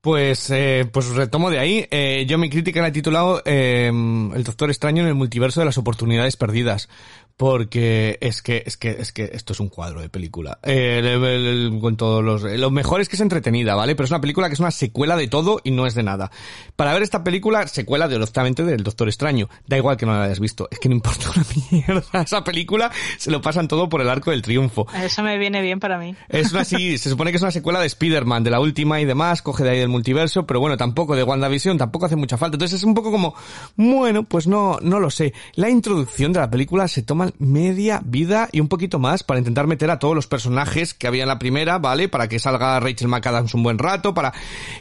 [0.01, 1.85] Pues, eh, pues retomo de ahí.
[1.91, 5.77] Eh, yo mi crítica la he titulado El Doctor Extraño en el multiverso de las
[5.77, 6.87] oportunidades perdidas
[7.37, 10.57] porque es que, es que, es que esto es un cuadro de película.
[10.63, 13.95] Eh, el- el- el- con todos los, lo mejor es que es entretenida, ¿vale?
[13.95, 16.31] Pero es una película que es una secuela de todo y no es de nada.
[16.75, 19.49] Para ver esta película, secuela directamente del Doctor Extraño.
[19.67, 20.67] Da igual que no la hayas visto.
[20.71, 22.21] Es que no importa una mierda.
[22.23, 24.87] Esa película se lo pasan todo por el arco del triunfo.
[24.95, 26.15] Eso me viene bien para mí.
[26.29, 29.05] Es una sí, se supone que es una secuela de Spider-Man, de la última y
[29.05, 32.55] demás, coge de ahí del multiverso, pero bueno, tampoco de WandaVision, tampoco hace mucha falta.
[32.55, 33.35] Entonces es un poco como,
[33.75, 35.33] bueno, pues no, no lo sé.
[35.53, 39.67] La introducción de la película se toma media vida y un poquito más para intentar
[39.67, 42.09] meter a todos los personajes que había en la primera, ¿vale?
[42.09, 44.33] Para que salga Rachel McAdams un buen rato, para,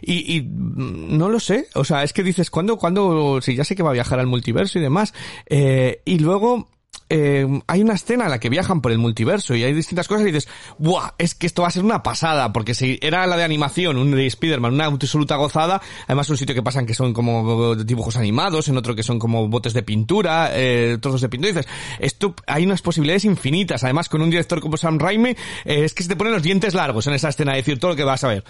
[0.02, 1.68] y, mm, no lo sé.
[1.74, 4.26] O sea, es que dices, ¿cuándo, cuándo, si ya sé que va a viajar al
[4.26, 5.14] multiverso y demás,
[5.46, 6.68] eh, y luego,
[7.08, 10.22] eh, hay una escena en la que viajan por el multiverso y hay distintas cosas
[10.22, 10.48] y dices,
[10.78, 11.10] ¡buah!
[11.18, 14.10] Es que esto va a ser una pasada, porque si era la de animación, un
[14.10, 18.68] de Spider-Man, una absoluta gozada, además un sitio que pasan que son como dibujos animados,
[18.68, 22.34] en otro que son como botes de pintura, eh, trozos de pintura, y dices, esto,
[22.46, 26.08] hay unas posibilidades infinitas, además con un director como Sam Raimi, eh, es que se
[26.08, 28.28] te ponen los dientes largos en esa escena, de decir todo lo que vas a
[28.28, 28.44] ver.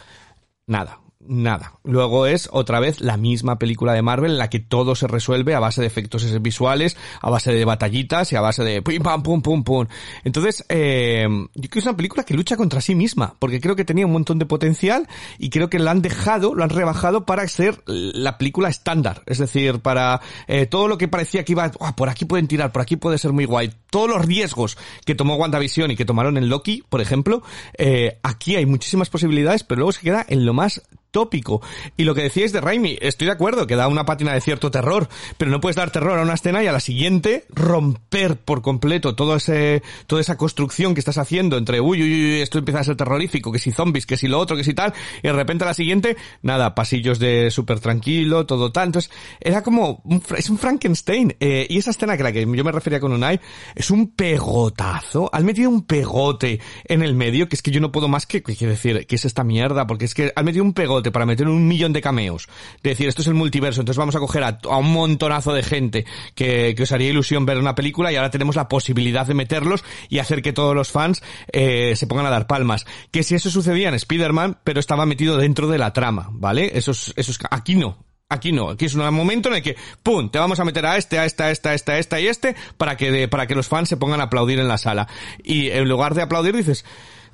[0.67, 1.79] Nada, nada.
[1.85, 5.55] Luego es otra vez la misma película de Marvel en la que todo se resuelve
[5.55, 9.23] a base de efectos visuales, a base de batallitas y a base de pim pam
[9.23, 9.87] pum pum pum.
[10.25, 13.77] Entonces, eh, yo creo que es una película que lucha contra sí misma, porque creo
[13.77, 15.09] que tenía un montón de potencial
[15.39, 19.23] y creo que la han dejado, lo han rebajado para ser la película estándar.
[19.27, 22.73] Es decir, para eh, todo lo que parecía que iba, "Ah, por aquí pueden tirar,
[22.73, 23.73] por aquí puede ser muy guay.
[23.91, 27.43] Todos los riesgos que tomó WandaVision y que tomaron en Loki, por ejemplo,
[27.79, 30.83] eh, aquí hay muchísimas posibilidades, pero luego se queda en lo más
[31.17, 31.63] tópico.
[31.97, 34.71] Y lo que decíais de Raimi, estoy de acuerdo que da una pátina de cierto
[34.71, 35.09] terror,
[35.39, 39.15] pero no puedes dar terror a una escena y a la siguiente romper por completo
[39.15, 42.85] todo ese, toda esa construcción que estás haciendo entre uy, uy, uy, esto empieza a
[42.85, 44.93] ser terrorífico, que si zombies, que si lo otro, que si tal,
[45.23, 48.89] y de repente a la siguiente, nada, pasillos de súper tranquilo, todo tal.
[48.89, 49.11] Entonces,
[49.41, 51.35] era como, un, es un Frankenstein.
[51.41, 53.41] Eh, y esa escena que la que yo me refería con Unai,
[53.75, 55.31] es un pegotazo.
[55.33, 58.43] Han metido un pegote en el medio, que es que yo no puedo más que,
[58.43, 61.49] que decir, que es esta mierda, porque es que han metido un pegote para meter
[61.49, 62.49] un millón de cameos.
[62.83, 66.07] De decir, esto es el multiverso, entonces vamos a coger a, un montonazo de gente
[66.35, 70.19] que, os haría ilusión ver una película y ahora tenemos la posibilidad de meterlos y
[70.19, 72.87] hacer que todos los fans eh, se pongan a dar palmas.
[73.11, 76.71] Que si eso sucedía en Spider-Man, pero estaba metido dentro de la trama, ¿vale?
[76.75, 78.07] Eso es, eso es, aquí no.
[78.29, 80.97] Aquí no, aquí es un momento en el que, ¡pum!, te vamos a meter a
[80.97, 83.55] este, a esta, a esta, a esta, a esta y este, para que, para que
[83.55, 85.07] los fans se pongan a aplaudir en la sala.
[85.45, 86.85] Y en lugar de aplaudir dices,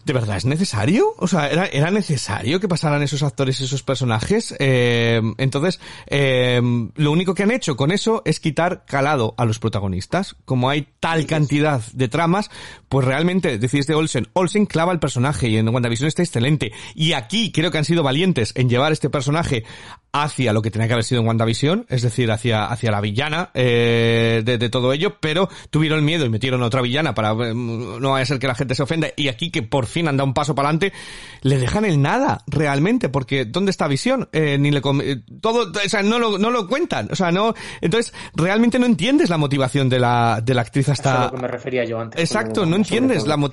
[0.04, 1.14] ¿de verdad es necesario?
[1.18, 4.54] O sea, ¿era, era necesario que pasaran esos actores y esos personajes?
[4.58, 6.60] Eh, entonces, eh,
[6.94, 10.36] lo único que han hecho con eso es quitar calado a los protagonistas.
[10.44, 12.50] Como hay tal cantidad de tramas,
[12.88, 16.72] pues realmente, decís de Olsen, Olsen clava el personaje y en WandaVision está excelente.
[16.94, 19.64] Y aquí creo que han sido valientes en llevar este personaje
[20.12, 23.50] hacia lo que tenía que haber sido en WandaVision, es decir, hacia, hacia la villana
[23.54, 27.54] eh, de, de todo ello, pero tuvieron miedo y metieron a otra villana para eh,
[27.54, 29.08] no vaya a ser que la gente se ofenda.
[29.16, 30.92] Y aquí que por fin han dado un paso para adelante,
[31.40, 34.28] le dejan el nada, realmente, porque ¿dónde está Visión?
[34.32, 37.32] Eh, ni le com- eh, todo, o sea, no lo, no lo cuentan, o sea,
[37.32, 41.22] no, entonces realmente no entiendes la motivación de la, de la actriz Eso es hasta,
[41.22, 42.20] a lo que me refería yo antes.
[42.20, 43.52] Exacto, no entiendes la, mo-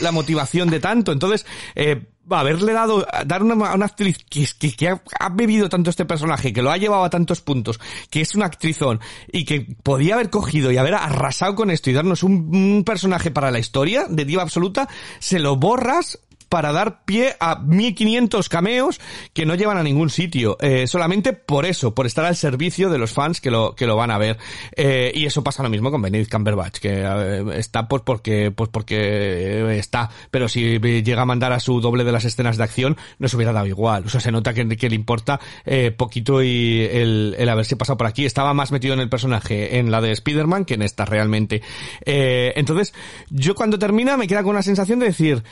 [0.00, 1.12] la motivación de tanto.
[1.12, 6.04] Entonces, eh, haberle dado, dar una, una actriz que, que, ha, ha bebido tanto este
[6.04, 9.00] personaje, que lo ha llevado a tantos puntos, que es una actrizón
[9.32, 13.30] y que podía haber cogido y haber arrasado con esto y darnos un, un personaje
[13.30, 16.18] para la historia de diva absoluta, se lo borras
[16.50, 19.00] para dar pie a 1500 cameos
[19.32, 22.98] que no llevan a ningún sitio, eh, solamente por eso, por estar al servicio de
[22.98, 24.36] los fans que lo, que lo van a ver.
[24.76, 29.78] Eh, y eso pasa lo mismo con Benedict Cumberbatch, que está pues porque, pues porque
[29.78, 33.32] está, pero si llega a mandar a su doble de las escenas de acción, nos
[33.34, 34.04] hubiera dado igual.
[34.06, 37.96] O sea, se nota que, que le importa eh, poquito y el, el haberse pasado
[37.96, 38.26] por aquí.
[38.26, 41.62] Estaba más metido en el personaje en la de Spider-Man que en esta realmente.
[42.04, 42.92] Eh, entonces,
[43.30, 45.44] yo cuando termina me queda con una sensación de decir,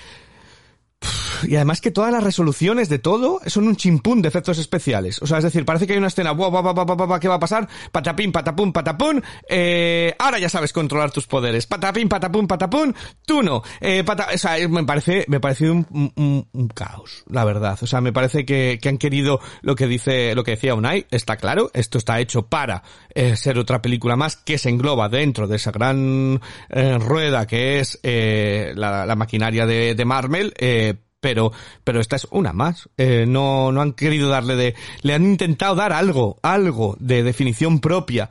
[1.47, 5.21] y además que todas las resoluciones de todo son un chimpún de efectos especiales.
[5.23, 7.29] O sea, es decir, parece que hay una escena, guau, guau, guau, guau, guau, ¿qué
[7.29, 7.69] va a pasar?
[7.93, 11.67] Patapín, patapum, patapún, eh, ahora ya sabes controlar tus poderes.
[11.67, 12.95] Patapín, patapum, patapún,
[13.27, 13.63] tú no.
[13.81, 15.87] Eh, pata, o sea, me parece, me parece un,
[16.17, 17.79] un- un caos, la verdad.
[17.83, 21.07] O sea, me parece que, que han querido lo que dice, lo que decía Unai,
[21.11, 22.83] está claro, esto está hecho para
[23.15, 27.81] eh, ser otra película más que se engloba dentro de esa gran eh, rueda que
[27.81, 31.53] es eh, la, la maquinaria de, de Marvel, eh, pero
[31.85, 32.89] pero esta es una más.
[32.97, 37.81] Eh, no no han querido darle de le han intentado dar algo algo de definición
[37.81, 38.31] propia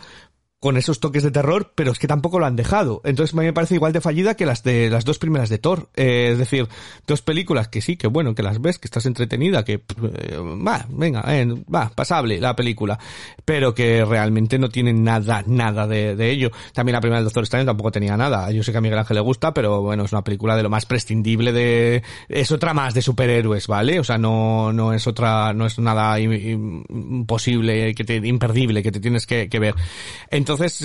[0.60, 3.02] con esos toques de terror, pero es que tampoco lo han dejado.
[3.04, 5.60] Entonces a mí me parece igual de fallida que las de las dos primeras de
[5.60, 5.90] Thor.
[5.96, 6.68] Eh, es decir,
[7.06, 10.86] dos películas que sí, que bueno, que las ves, que estás entretenida, que eh, va,
[10.90, 12.98] venga, eh, va, pasable la película,
[13.46, 16.52] pero que realmente no tienen nada, nada de, de ello.
[16.74, 18.52] También la primera del Doctor Strange tampoco tenía nada.
[18.52, 20.70] Yo sé que a Miguel Ángel le gusta, pero bueno, es una película de lo
[20.70, 24.00] más prescindible de, es otra más de superhéroes, ¿vale?
[24.00, 29.00] O sea, no, no es otra, no es nada imposible, que te, imperdible, que te
[29.00, 29.76] tienes que, ver.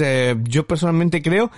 [0.01, 1.51] Eh, yo personalmente creo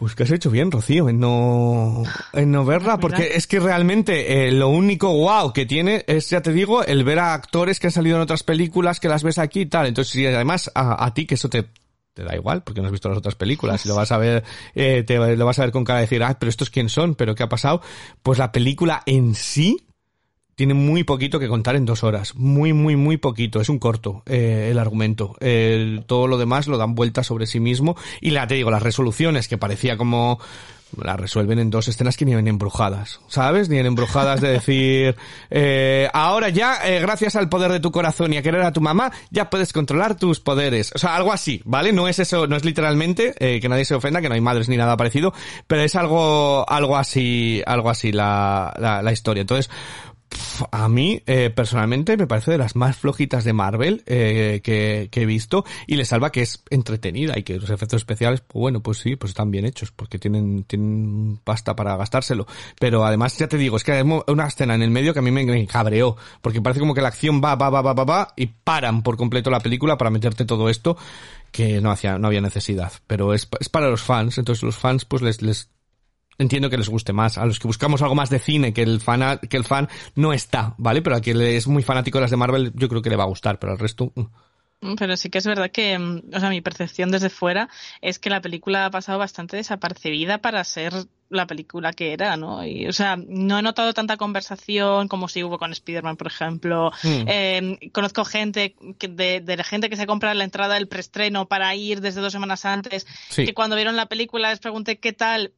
[0.00, 4.46] pues que has hecho bien, Rocío, en no, en no verla, porque es que realmente
[4.46, 7.88] eh, lo único wow que tiene es, ya te digo, el ver a actores que
[7.88, 9.88] han salido en otras películas, que las ves aquí y tal.
[9.88, 11.66] Entonces, si además a, a ti que eso te,
[12.14, 14.42] te da igual, porque no has visto las otras películas, y lo vas a ver,
[14.74, 17.14] eh, te lo vas a ver con cara de decir, ah, pero estos quién son,
[17.14, 17.82] pero qué ha pasado,
[18.22, 19.84] pues la película en sí
[20.60, 22.34] tiene muy poquito que contar en dos horas.
[22.34, 23.62] Muy, muy, muy poquito.
[23.62, 25.34] Es un corto eh, el argumento.
[25.40, 27.96] El, todo lo demás lo dan vuelta sobre sí mismo.
[28.20, 30.38] Y la te digo, las resoluciones, que parecía como
[31.02, 33.68] las resuelven en dos escenas que ni ven embrujadas, ¿sabes?
[33.68, 35.16] Ni en embrujadas de decir,
[35.50, 38.80] eh, ahora ya, eh, gracias al poder de tu corazón y a querer a tu
[38.80, 40.92] mamá, ya puedes controlar tus poderes.
[40.94, 41.92] O sea, algo así, ¿vale?
[41.92, 44.68] No es eso, no es literalmente, eh, que nadie se ofenda, que no hay madres
[44.68, 45.32] ni nada parecido,
[45.66, 49.42] pero es algo, algo así, algo así la, la, la historia.
[49.42, 49.70] Entonces,
[50.70, 55.22] a mí, eh, personalmente, me parece de las más flojitas de Marvel eh, que, que,
[55.22, 58.80] he visto y le salva que es entretenida y que los efectos especiales, pues bueno,
[58.80, 62.46] pues sí, pues están bien hechos porque tienen, tienen pasta para gastárselo.
[62.78, 65.22] Pero además, ya te digo, es que hay una escena en el medio que a
[65.22, 68.04] mí me, me cabreó porque parece como que la acción va, va, va, va, va,
[68.04, 70.96] va y paran por completo la película para meterte todo esto
[71.52, 72.92] que no hacía, no había necesidad.
[73.06, 75.70] Pero es, es para los fans, entonces los fans pues les, les
[76.40, 77.38] entiendo que les guste más.
[77.38, 80.32] A los que buscamos algo más de cine que el fan, que el fan no
[80.32, 81.02] está, ¿vale?
[81.02, 83.24] Pero a quien es muy fanático de las de Marvel, yo creo que le va
[83.24, 84.12] a gustar, pero al resto.
[84.14, 84.94] Mm.
[84.98, 87.68] Pero sí que es verdad que, mm, o sea, mi percepción desde fuera
[88.00, 90.94] es que la película ha pasado bastante desapercibida para ser
[91.28, 92.66] la película que era, ¿no?
[92.66, 96.90] Y, o sea, no he notado tanta conversación como si hubo con Spider-Man, por ejemplo.
[97.02, 97.24] Mm.
[97.26, 101.46] Eh, conozco gente que, de, de, la gente que se compra la entrada del preestreno
[101.46, 103.44] para ir desde dos semanas antes, sí.
[103.44, 105.52] que cuando vieron la película les pregunté qué tal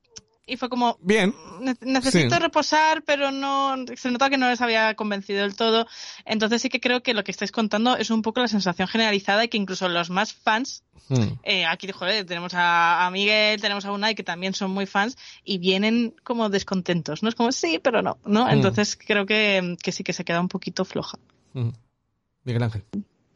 [0.46, 1.34] y fue como bien
[1.80, 2.40] necesito sí.
[2.40, 5.86] reposar pero no se nota que no les había convencido del todo
[6.24, 9.44] entonces sí que creo que lo que estáis contando es un poco la sensación generalizada
[9.44, 11.22] y que incluso los más fans mm.
[11.44, 15.16] eh, aquí joder, tenemos a, a, Miguel tenemos a Unai que también son muy fans
[15.44, 18.50] y vienen como descontentos no es como sí pero no no mm.
[18.50, 21.18] entonces creo que, que sí que se queda un poquito floja
[21.52, 21.70] mm.
[22.44, 22.84] Miguel Ángel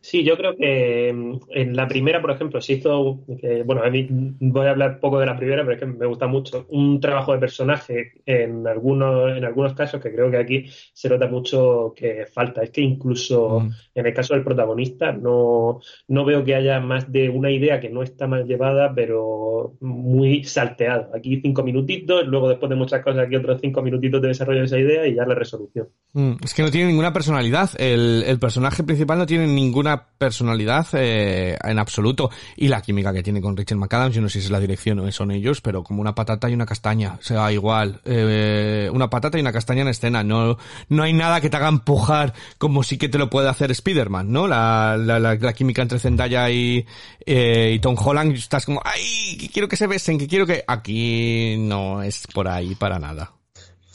[0.01, 3.91] Sí, yo creo que mm, en la primera, por ejemplo, se hizo, que, bueno, a
[3.91, 7.01] mí voy a hablar poco de la primera, pero es que me gusta mucho, un
[7.01, 11.93] trabajo de personaje en algunos, en algunos casos que creo que aquí se nota mucho
[11.97, 12.63] que falta.
[12.63, 13.71] Es que incluso mm.
[13.97, 17.91] en el caso del protagonista no, no veo que haya más de una idea que
[17.91, 21.11] no está mal llevada, pero muy salteada.
[21.15, 24.67] Aquí cinco minutitos, luego después de muchas cosas aquí otros cinco minutitos de desarrollo de
[24.67, 25.89] esa idea y ya la resolución.
[26.13, 27.71] Mm, es que no tiene ninguna personalidad.
[27.79, 32.31] El, el personaje principal no tiene ninguna personalidad eh, en absoluto.
[32.57, 34.99] Y la química que tiene con Richard McAdams, yo no sé si es la dirección
[34.99, 37.17] o son ellos, pero como una patata y una castaña.
[37.19, 38.01] O sea, igual.
[38.05, 40.23] Eh, una patata y una castaña en escena.
[40.25, 43.71] No, no hay nada que te haga empujar como sí que te lo puede hacer
[43.71, 44.47] Spider-Man, ¿no?
[44.47, 46.87] La, la, la, la, química entre Zendaya y,
[47.25, 49.37] eh, y Tom Holland, estás como, ¡ay!
[49.39, 50.65] Que quiero que se besen, que quiero que...
[50.67, 53.33] Aquí no es por ahí para nada.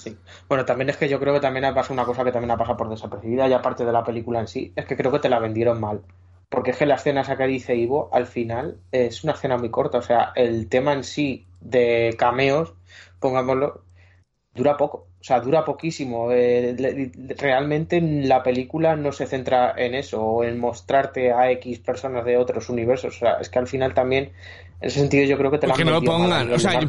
[0.02, 0.18] Sí.
[0.48, 2.58] Bueno, también es que yo creo que también ha pasado una cosa que también ha
[2.58, 5.30] pasado por desapercibida y aparte de la película en sí, es que creo que te
[5.30, 6.02] la vendieron mal.
[6.50, 9.70] Porque es que la escena esa que dice Ivo, al final, es una escena muy
[9.70, 10.00] corta.
[10.00, 12.74] O sea, el tema en sí de cameos,
[13.20, 13.84] pongámoslo,
[14.56, 15.08] dura poco.
[15.20, 16.32] O sea, dura poquísimo.
[16.32, 22.26] Eh, realmente la película no se centra en eso o en mostrarte a X personas
[22.26, 23.16] de otros universos.
[23.18, 24.34] O sea, es que al final también
[24.82, 26.52] en ese sentido yo creo que te la que no lo pongan.
[26.52, 26.88] O sea, yo,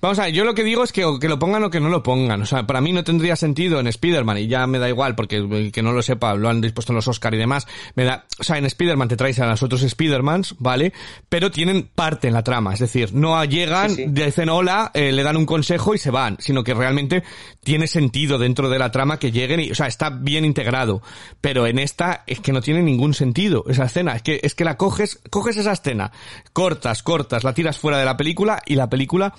[0.00, 1.80] vamos a ver, yo lo que digo es que o que lo pongan o que
[1.80, 2.40] no lo pongan.
[2.40, 5.70] O sea, para mí no tendría sentido en Spider-Man y ya me da igual porque
[5.72, 7.66] que no lo sepa, lo han dispuesto en los Oscar y demás.
[7.96, 10.92] Me da, o sea, en Spider-Man te traes a los otros Spider-Mans, ¿vale?
[11.28, 12.74] Pero tienen parte en la trama.
[12.74, 14.06] Es decir, no llegan, sí, sí.
[14.08, 17.24] dicen hola, eh, le dan un consejo y se van, sino que realmente
[17.64, 21.02] tiene sentido dentro de la trama que lleguen y, o sea, está bien integrado.
[21.40, 24.16] Pero en esta es que no tiene ningún sentido esa escena.
[24.16, 26.12] Es que, es que la coges, coges esa escena,
[26.52, 29.34] cortas, cortas, la tiras fuera de la película y la película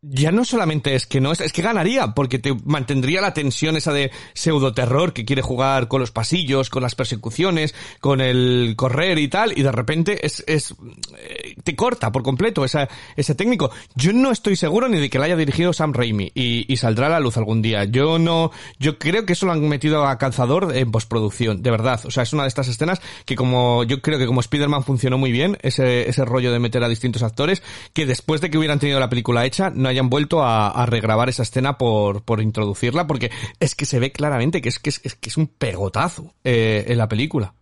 [0.00, 3.76] ya no solamente es que no, es, es que ganaría, porque te mantendría la tensión
[3.76, 8.74] esa de pseudo terror que quiere jugar con los pasillos, con las persecuciones, con el
[8.76, 10.72] correr y tal, y de repente es, es,
[11.18, 13.70] eh, te corta por completo esa, ese técnico.
[13.96, 17.08] Yo no estoy seguro ni de que la haya dirigido Sam Raimi y, y saldrá
[17.08, 17.82] a la luz algún día.
[17.82, 22.00] Yo no, yo creo que eso lo han metido a calzador en postproducción, de verdad.
[22.04, 25.18] O sea, es una de estas escenas que como, yo creo que como Spider-Man funcionó
[25.18, 28.78] muy bien, ese, ese rollo de meter a distintos actores, que después de que hubieran
[28.78, 33.06] tenido la película hecha, no hayan vuelto a, a regrabar esa escena por, por introducirla,
[33.06, 33.30] porque
[33.60, 36.98] es que se ve claramente que es que es, que es un pegotazo eh, en
[36.98, 37.54] la película.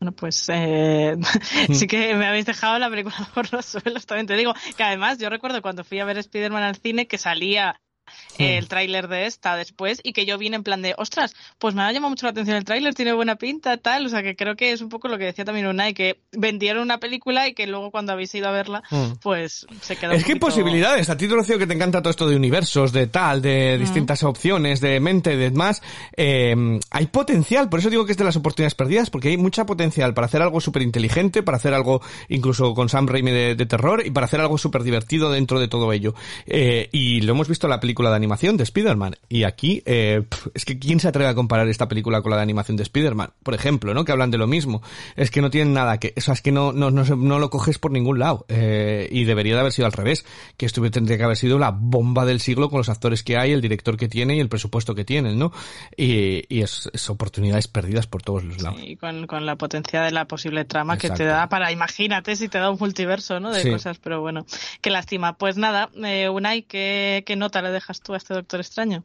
[0.00, 1.14] Bueno, pues eh,
[1.72, 4.54] sí que me habéis dejado la película por los suelos, también te digo.
[4.76, 7.80] Que además yo recuerdo cuando fui a ver Spider-Man al cine que salía
[8.38, 11.82] el tráiler de esta después y que yo vine en plan de, ostras, pues me
[11.82, 14.56] ha llamado mucho la atención el tráiler, tiene buena pinta, tal, o sea que creo
[14.56, 17.66] que es un poco lo que decía también Unai, que vendieron una película y que
[17.66, 19.12] luego cuando habéis ido a verla, Mm.
[19.22, 21.10] pues se quedó Es un que hay posibilidades.
[21.10, 24.80] A ti, Rocío, que te encanta todo esto de universos, de tal, de distintas opciones,
[24.80, 25.82] de mente, de demás.
[26.16, 27.68] eh, hay potencial.
[27.68, 30.42] Por eso digo que es de las oportunidades perdidas, porque hay mucha potencial para hacer
[30.42, 34.24] algo súper inteligente, para hacer algo incluso con Sam Raimi de, de terror y para
[34.26, 36.14] hacer algo súper divertido dentro de todo ello.
[36.46, 39.16] Eh, y lo hemos visto en la película de animación de Spider-Man.
[39.28, 40.22] Y aquí, eh,
[40.54, 43.32] es que ¿quién se atreve a comparar esta película con la de animación de Spider-Man?
[43.42, 44.06] Por ejemplo, ¿no?
[44.06, 44.80] Que hablan de lo mismo.
[45.16, 47.50] Es que no tienen nada que, o sea, es que no, no, no, no lo
[47.50, 48.46] coges por ningún lado.
[48.48, 50.24] Eh, y debería de haber sido al revés.
[50.56, 53.52] Que esto tendría que haber sido la bomba del siglo con los actores que hay,
[53.52, 55.52] el director que tiene y el presupuesto que tienen, ¿no?
[55.96, 58.80] Y, y es, es oportunidades perdidas por todos los lados.
[58.82, 62.48] Y con, con la potencia de la posible trama que te da para, imagínate si
[62.48, 63.50] te da un multiverso, ¿no?
[63.50, 63.70] De Sí.
[63.70, 64.46] cosas, pero bueno,
[64.80, 65.36] qué lástima.
[65.36, 69.04] Pues nada, eh, Unai, ¿qué, ¿qué nota le dejas tú a este Doctor Extraño?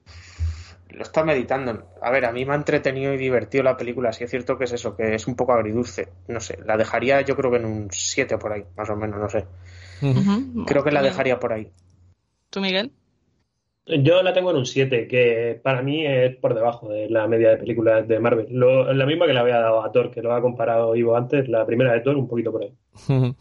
[0.89, 1.89] Lo está meditando.
[2.01, 4.13] A ver, a mí me ha entretenido y divertido la película.
[4.13, 6.09] Sí es cierto que es eso, que es un poco agridulce.
[6.27, 9.19] No sé, la dejaría yo creo que en un 7 por ahí, más o menos,
[9.19, 9.45] no sé.
[10.67, 11.71] Creo que la dejaría por ahí.
[12.49, 12.91] ¿Tú, Miguel?
[13.87, 17.49] Yo la tengo en un 7, que para mí es por debajo de la media
[17.51, 18.47] de películas de Marvel.
[18.49, 21.47] Lo- la misma que le había dado a Thor, que lo ha comparado Ivo antes,
[21.49, 22.73] la primera de Thor, un poquito por ahí.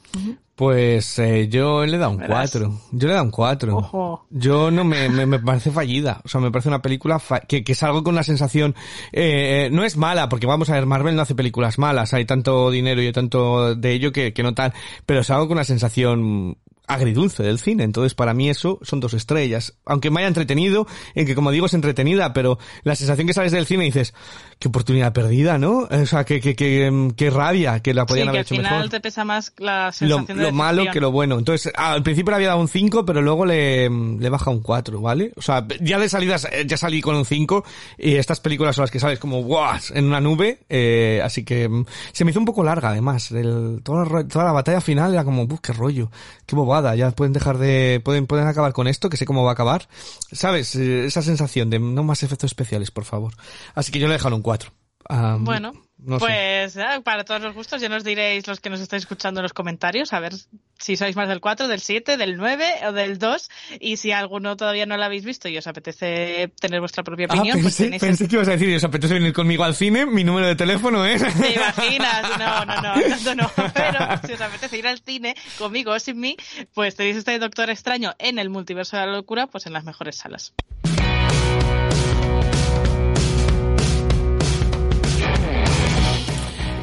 [0.56, 2.52] Pues eh, yo le he dado un Verás.
[2.52, 2.70] 4.
[2.92, 3.76] Yo le he dado un 4.
[3.76, 4.26] Ojo.
[4.30, 6.20] Yo no me, me, me parece fallida.
[6.24, 8.72] O sea, me parece una película fa- que, que salgo con una sensación.
[9.12, 12.14] Eh, no es mala, porque vamos a ver, Marvel no hace películas malas.
[12.14, 14.72] Hay tanto dinero y hay tanto de ello que, que no tal.
[15.06, 16.56] Pero salgo con una sensación
[16.86, 17.84] agridulce del cine.
[17.84, 19.74] Entonces, para mí eso son dos estrellas.
[19.86, 23.52] Aunque me haya entretenido, en que como digo es entretenida, pero la sensación que sales
[23.52, 24.14] del cine y dices,
[24.58, 25.88] qué oportunidad perdida, ¿no?
[25.90, 28.54] O sea, qué, qué, qué, qué rabia, que la Sí, podían que haber al hecho
[28.56, 28.90] final mejor.
[28.90, 31.38] te pesa más la Lo, sensación de lo malo que lo bueno.
[31.38, 35.00] Entonces, al principio le había dado un 5, pero luego le, le baja un 4,
[35.00, 35.32] ¿vale?
[35.36, 37.64] O sea, ya de salidas, eh, ya salí con un 5,
[37.98, 39.64] y estas películas son las que sales como, ¡guau!
[39.94, 43.30] en una nube, eh, así que mm, se me hizo un poco larga, además.
[43.32, 46.10] El, toda, la, toda la batalla final era como, ¡buf, qué rollo!
[46.46, 46.54] ¡Qué
[46.96, 49.88] Ya pueden dejar de, pueden, pueden acabar con esto, que sé cómo va a acabar.
[50.32, 50.74] ¿Sabes?
[50.76, 53.34] Eh, Esa sensación de no más efectos especiales, por favor.
[53.74, 54.70] Así que yo le he dejado un 4.
[55.08, 56.26] Ah, Bueno, no sé.
[56.26, 59.42] pues eh, para todos los gustos ya nos diréis los que nos estáis escuchando en
[59.44, 60.32] los comentarios, a ver
[60.78, 63.48] si sois más del 4, del 7, del 9 o del 2
[63.80, 67.34] y si alguno todavía no lo habéis visto y os apetece tener vuestra propia Ah,
[67.36, 70.04] opinión, pues pensé, que ibas a decir, ¿os apetece venir conmigo al cine?
[70.04, 71.22] Mi número de teléfono es...
[71.40, 72.38] ¿Te imaginas?
[72.38, 73.50] No, no, no, tanto no.
[73.74, 76.36] Pero si os apetece ir al cine, conmigo o sin mí,
[76.74, 80.16] pues tenéis este Doctor Extraño en el multiverso de la locura, pues en las mejores
[80.16, 80.52] salas.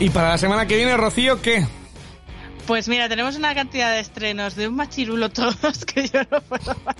[0.02, 1.64] Y para la semana que viene, Rocío, ¿qué?
[2.72, 6.74] Pues mira, tenemos una cantidad de estrenos de un machirulo todos que yo no puedo
[6.86, 6.96] más.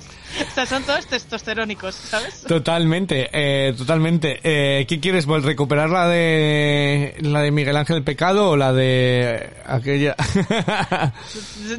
[0.52, 2.42] O sea, son todos testosterónicos, ¿sabes?
[2.42, 4.42] Totalmente, eh, totalmente.
[4.44, 5.44] Eh, ¿Qué quieres, Vol?
[5.44, 10.18] ¿Recuperar la de la de Miguel Ángel Pecado o la de aquella?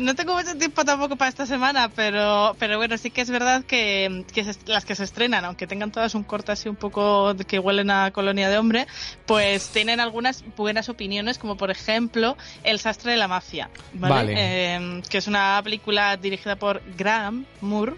[0.01, 3.63] No tengo mucho tiempo tampoco para esta semana, pero, pero bueno, sí que es verdad
[3.65, 7.35] que, que se- las que se estrenan, aunque tengan todas un corte así un poco
[7.47, 8.87] que huelen a colonia de hombre,
[9.27, 14.15] pues tienen algunas buenas opiniones, como por ejemplo El sastre de la mafia, ¿vale?
[14.15, 14.35] Vale.
[14.37, 17.95] Eh, que es una película dirigida por Graham Moore,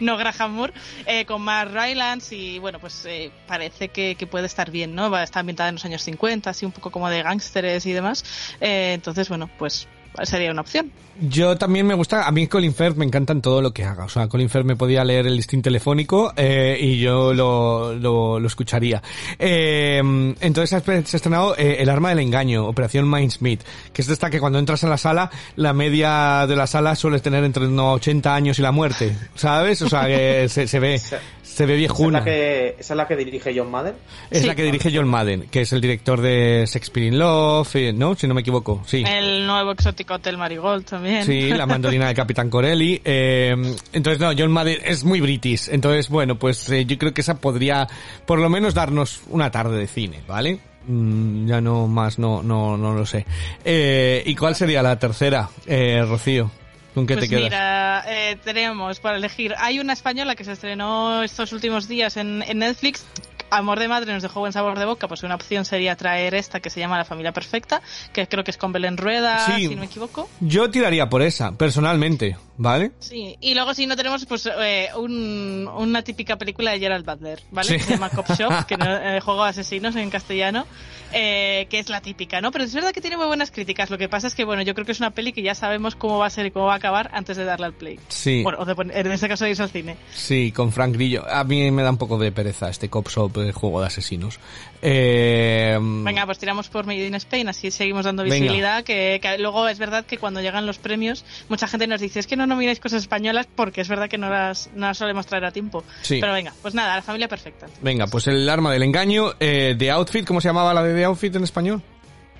[0.00, 0.72] no Graham Moore,
[1.06, 5.10] eh, con Mark Rylance y bueno, pues eh, parece que, que puede estar bien, ¿no?
[5.10, 8.24] Va estar ambientada en los años 50, así un poco como de gángsteres y demás.
[8.60, 9.88] Eh, entonces, bueno, pues
[10.22, 10.90] sería una opción.
[11.20, 14.04] Yo también me gusta, a mí Colin Firth me encanta en todo lo que haga.
[14.04, 18.40] O sea, Colin Firth me podía leer el listín telefónico eh, y yo lo, lo,
[18.40, 19.00] lo escucharía.
[19.38, 19.98] Eh,
[20.40, 23.62] entonces se ha estrenado eh, El arma del engaño, Operación Mindsmith,
[23.92, 26.96] que es de esta que cuando entras en la sala, la media de la sala
[26.96, 29.82] suele tener entre unos 80 años y la muerte, ¿sabes?
[29.82, 32.18] O sea, que se, se ve, se ve ¿Esa es, viejuna.
[32.18, 33.94] la que, esa es la que dirige John Madden?
[34.32, 37.92] Es la que dirige John Madden, que es el director de Shakespeare in Love, eh,
[37.92, 38.16] ¿no?
[38.16, 39.04] Si no me equivoco, sí.
[39.06, 41.24] El nuevo exótico mítico Hotel Marigold también.
[41.24, 43.00] Sí, la mandolina de Capitán Corelli.
[43.04, 43.54] Eh,
[43.92, 45.68] entonces, no, John Madden es muy british.
[45.70, 47.88] Entonces, bueno, pues eh, yo creo que esa podría
[48.26, 50.60] por lo menos darnos una tarde de cine, ¿vale?
[50.86, 53.24] Mm, ya no más, no, no, no lo sé.
[53.64, 56.50] Eh, ¿Y cuál sería la tercera, eh, Rocío?
[56.94, 57.44] ¿Con qué pues te quedas?
[57.44, 59.54] mira, eh, tenemos para elegir.
[59.58, 63.04] Hay una española que se estrenó estos últimos días en, en Netflix.
[63.50, 66.60] Amor de Madre nos dejó buen sabor de boca, pues una opción sería traer esta
[66.60, 67.82] que se llama La Familia Perfecta,
[68.12, 69.68] que creo que es con Belén Rueda, Sí.
[69.68, 70.28] si no me equivoco.
[70.40, 72.92] Yo tiraría por esa, personalmente, ¿vale?
[72.98, 77.42] Sí, y luego si no tenemos pues eh, un- una típica película de Gerald Butler,
[77.50, 77.68] ¿vale?
[77.68, 77.74] Sí.
[77.76, 80.66] Que se llama Cop Shop, que no, eh, juego asesinos en castellano,
[81.12, 82.50] eh, que es la típica, ¿no?
[82.50, 83.90] Pero es verdad que tiene muy buenas críticas.
[83.90, 85.94] Lo que pasa es que, bueno, yo creo que es una peli que ya sabemos
[85.94, 88.00] cómo va a ser y cómo va a acabar antes de darle al play.
[88.08, 88.42] Sí.
[88.42, 89.96] Bueno, o de poner- en este caso de irse al cine.
[90.14, 91.24] Sí, con Frank Grillo.
[91.28, 94.38] A mí me da un poco de pereza este Cop Shop de juego de asesinos.
[94.82, 98.84] Eh, Venga, pues tiramos por Made in Spain, así seguimos dando visibilidad.
[98.84, 102.26] Que, que luego es verdad que cuando llegan los premios, mucha gente nos dice: es
[102.26, 105.44] que no nomináis cosas españolas porque es verdad que no las, no las solemos traer
[105.46, 105.84] a tiempo.
[106.02, 106.18] Sí.
[106.20, 107.66] Pero venga, pues nada, la familia perfecta.
[107.80, 111.04] Venga, pues el arma del engaño, eh, The Outfit, ¿cómo se llamaba la de The
[111.04, 111.82] Outfit en español?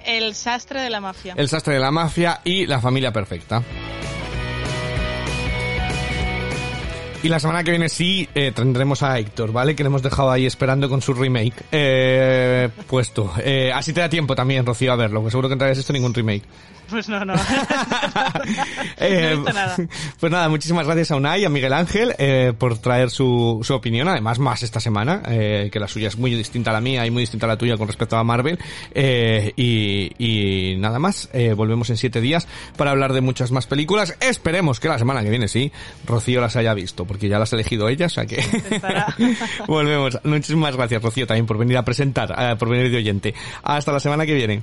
[0.05, 1.35] El sastre de la mafia.
[1.37, 3.63] El sastre de la mafia y la familia perfecta.
[7.25, 9.75] Y la semana que viene sí eh, tendremos a Héctor, ¿vale?
[9.75, 13.33] Que le hemos dejado ahí esperando con su remake eh, puesto.
[13.43, 15.95] Eh, así te da tiempo también, Rocío, a verlo, porque seguro que no traes esto
[15.95, 16.43] ningún remake.
[16.89, 17.35] Pues no, no.
[18.99, 19.77] Eh, No nada.
[20.21, 23.75] Pues nada, muchísimas gracias a Unai y a Miguel Ángel eh, por traer su, su
[23.75, 27.07] opinión, además más esta semana, eh, que la suya es muy distinta a la mía
[27.07, 28.59] y muy distinta a la tuya con respecto a Marvel.
[28.95, 34.17] Y, y nada más, volvemos en siete días para hablar de muchas más películas.
[34.21, 35.73] Esperemos que la semana que viene sí,
[36.07, 38.43] Rocío las haya visto, porque ya las ha elegido ella, o sea que
[39.67, 40.19] volvemos.
[40.25, 43.35] Muchísimas gracias, Rocío, también por venir a presentar, por venir de oyente.
[43.63, 44.63] Hasta la semana que viene.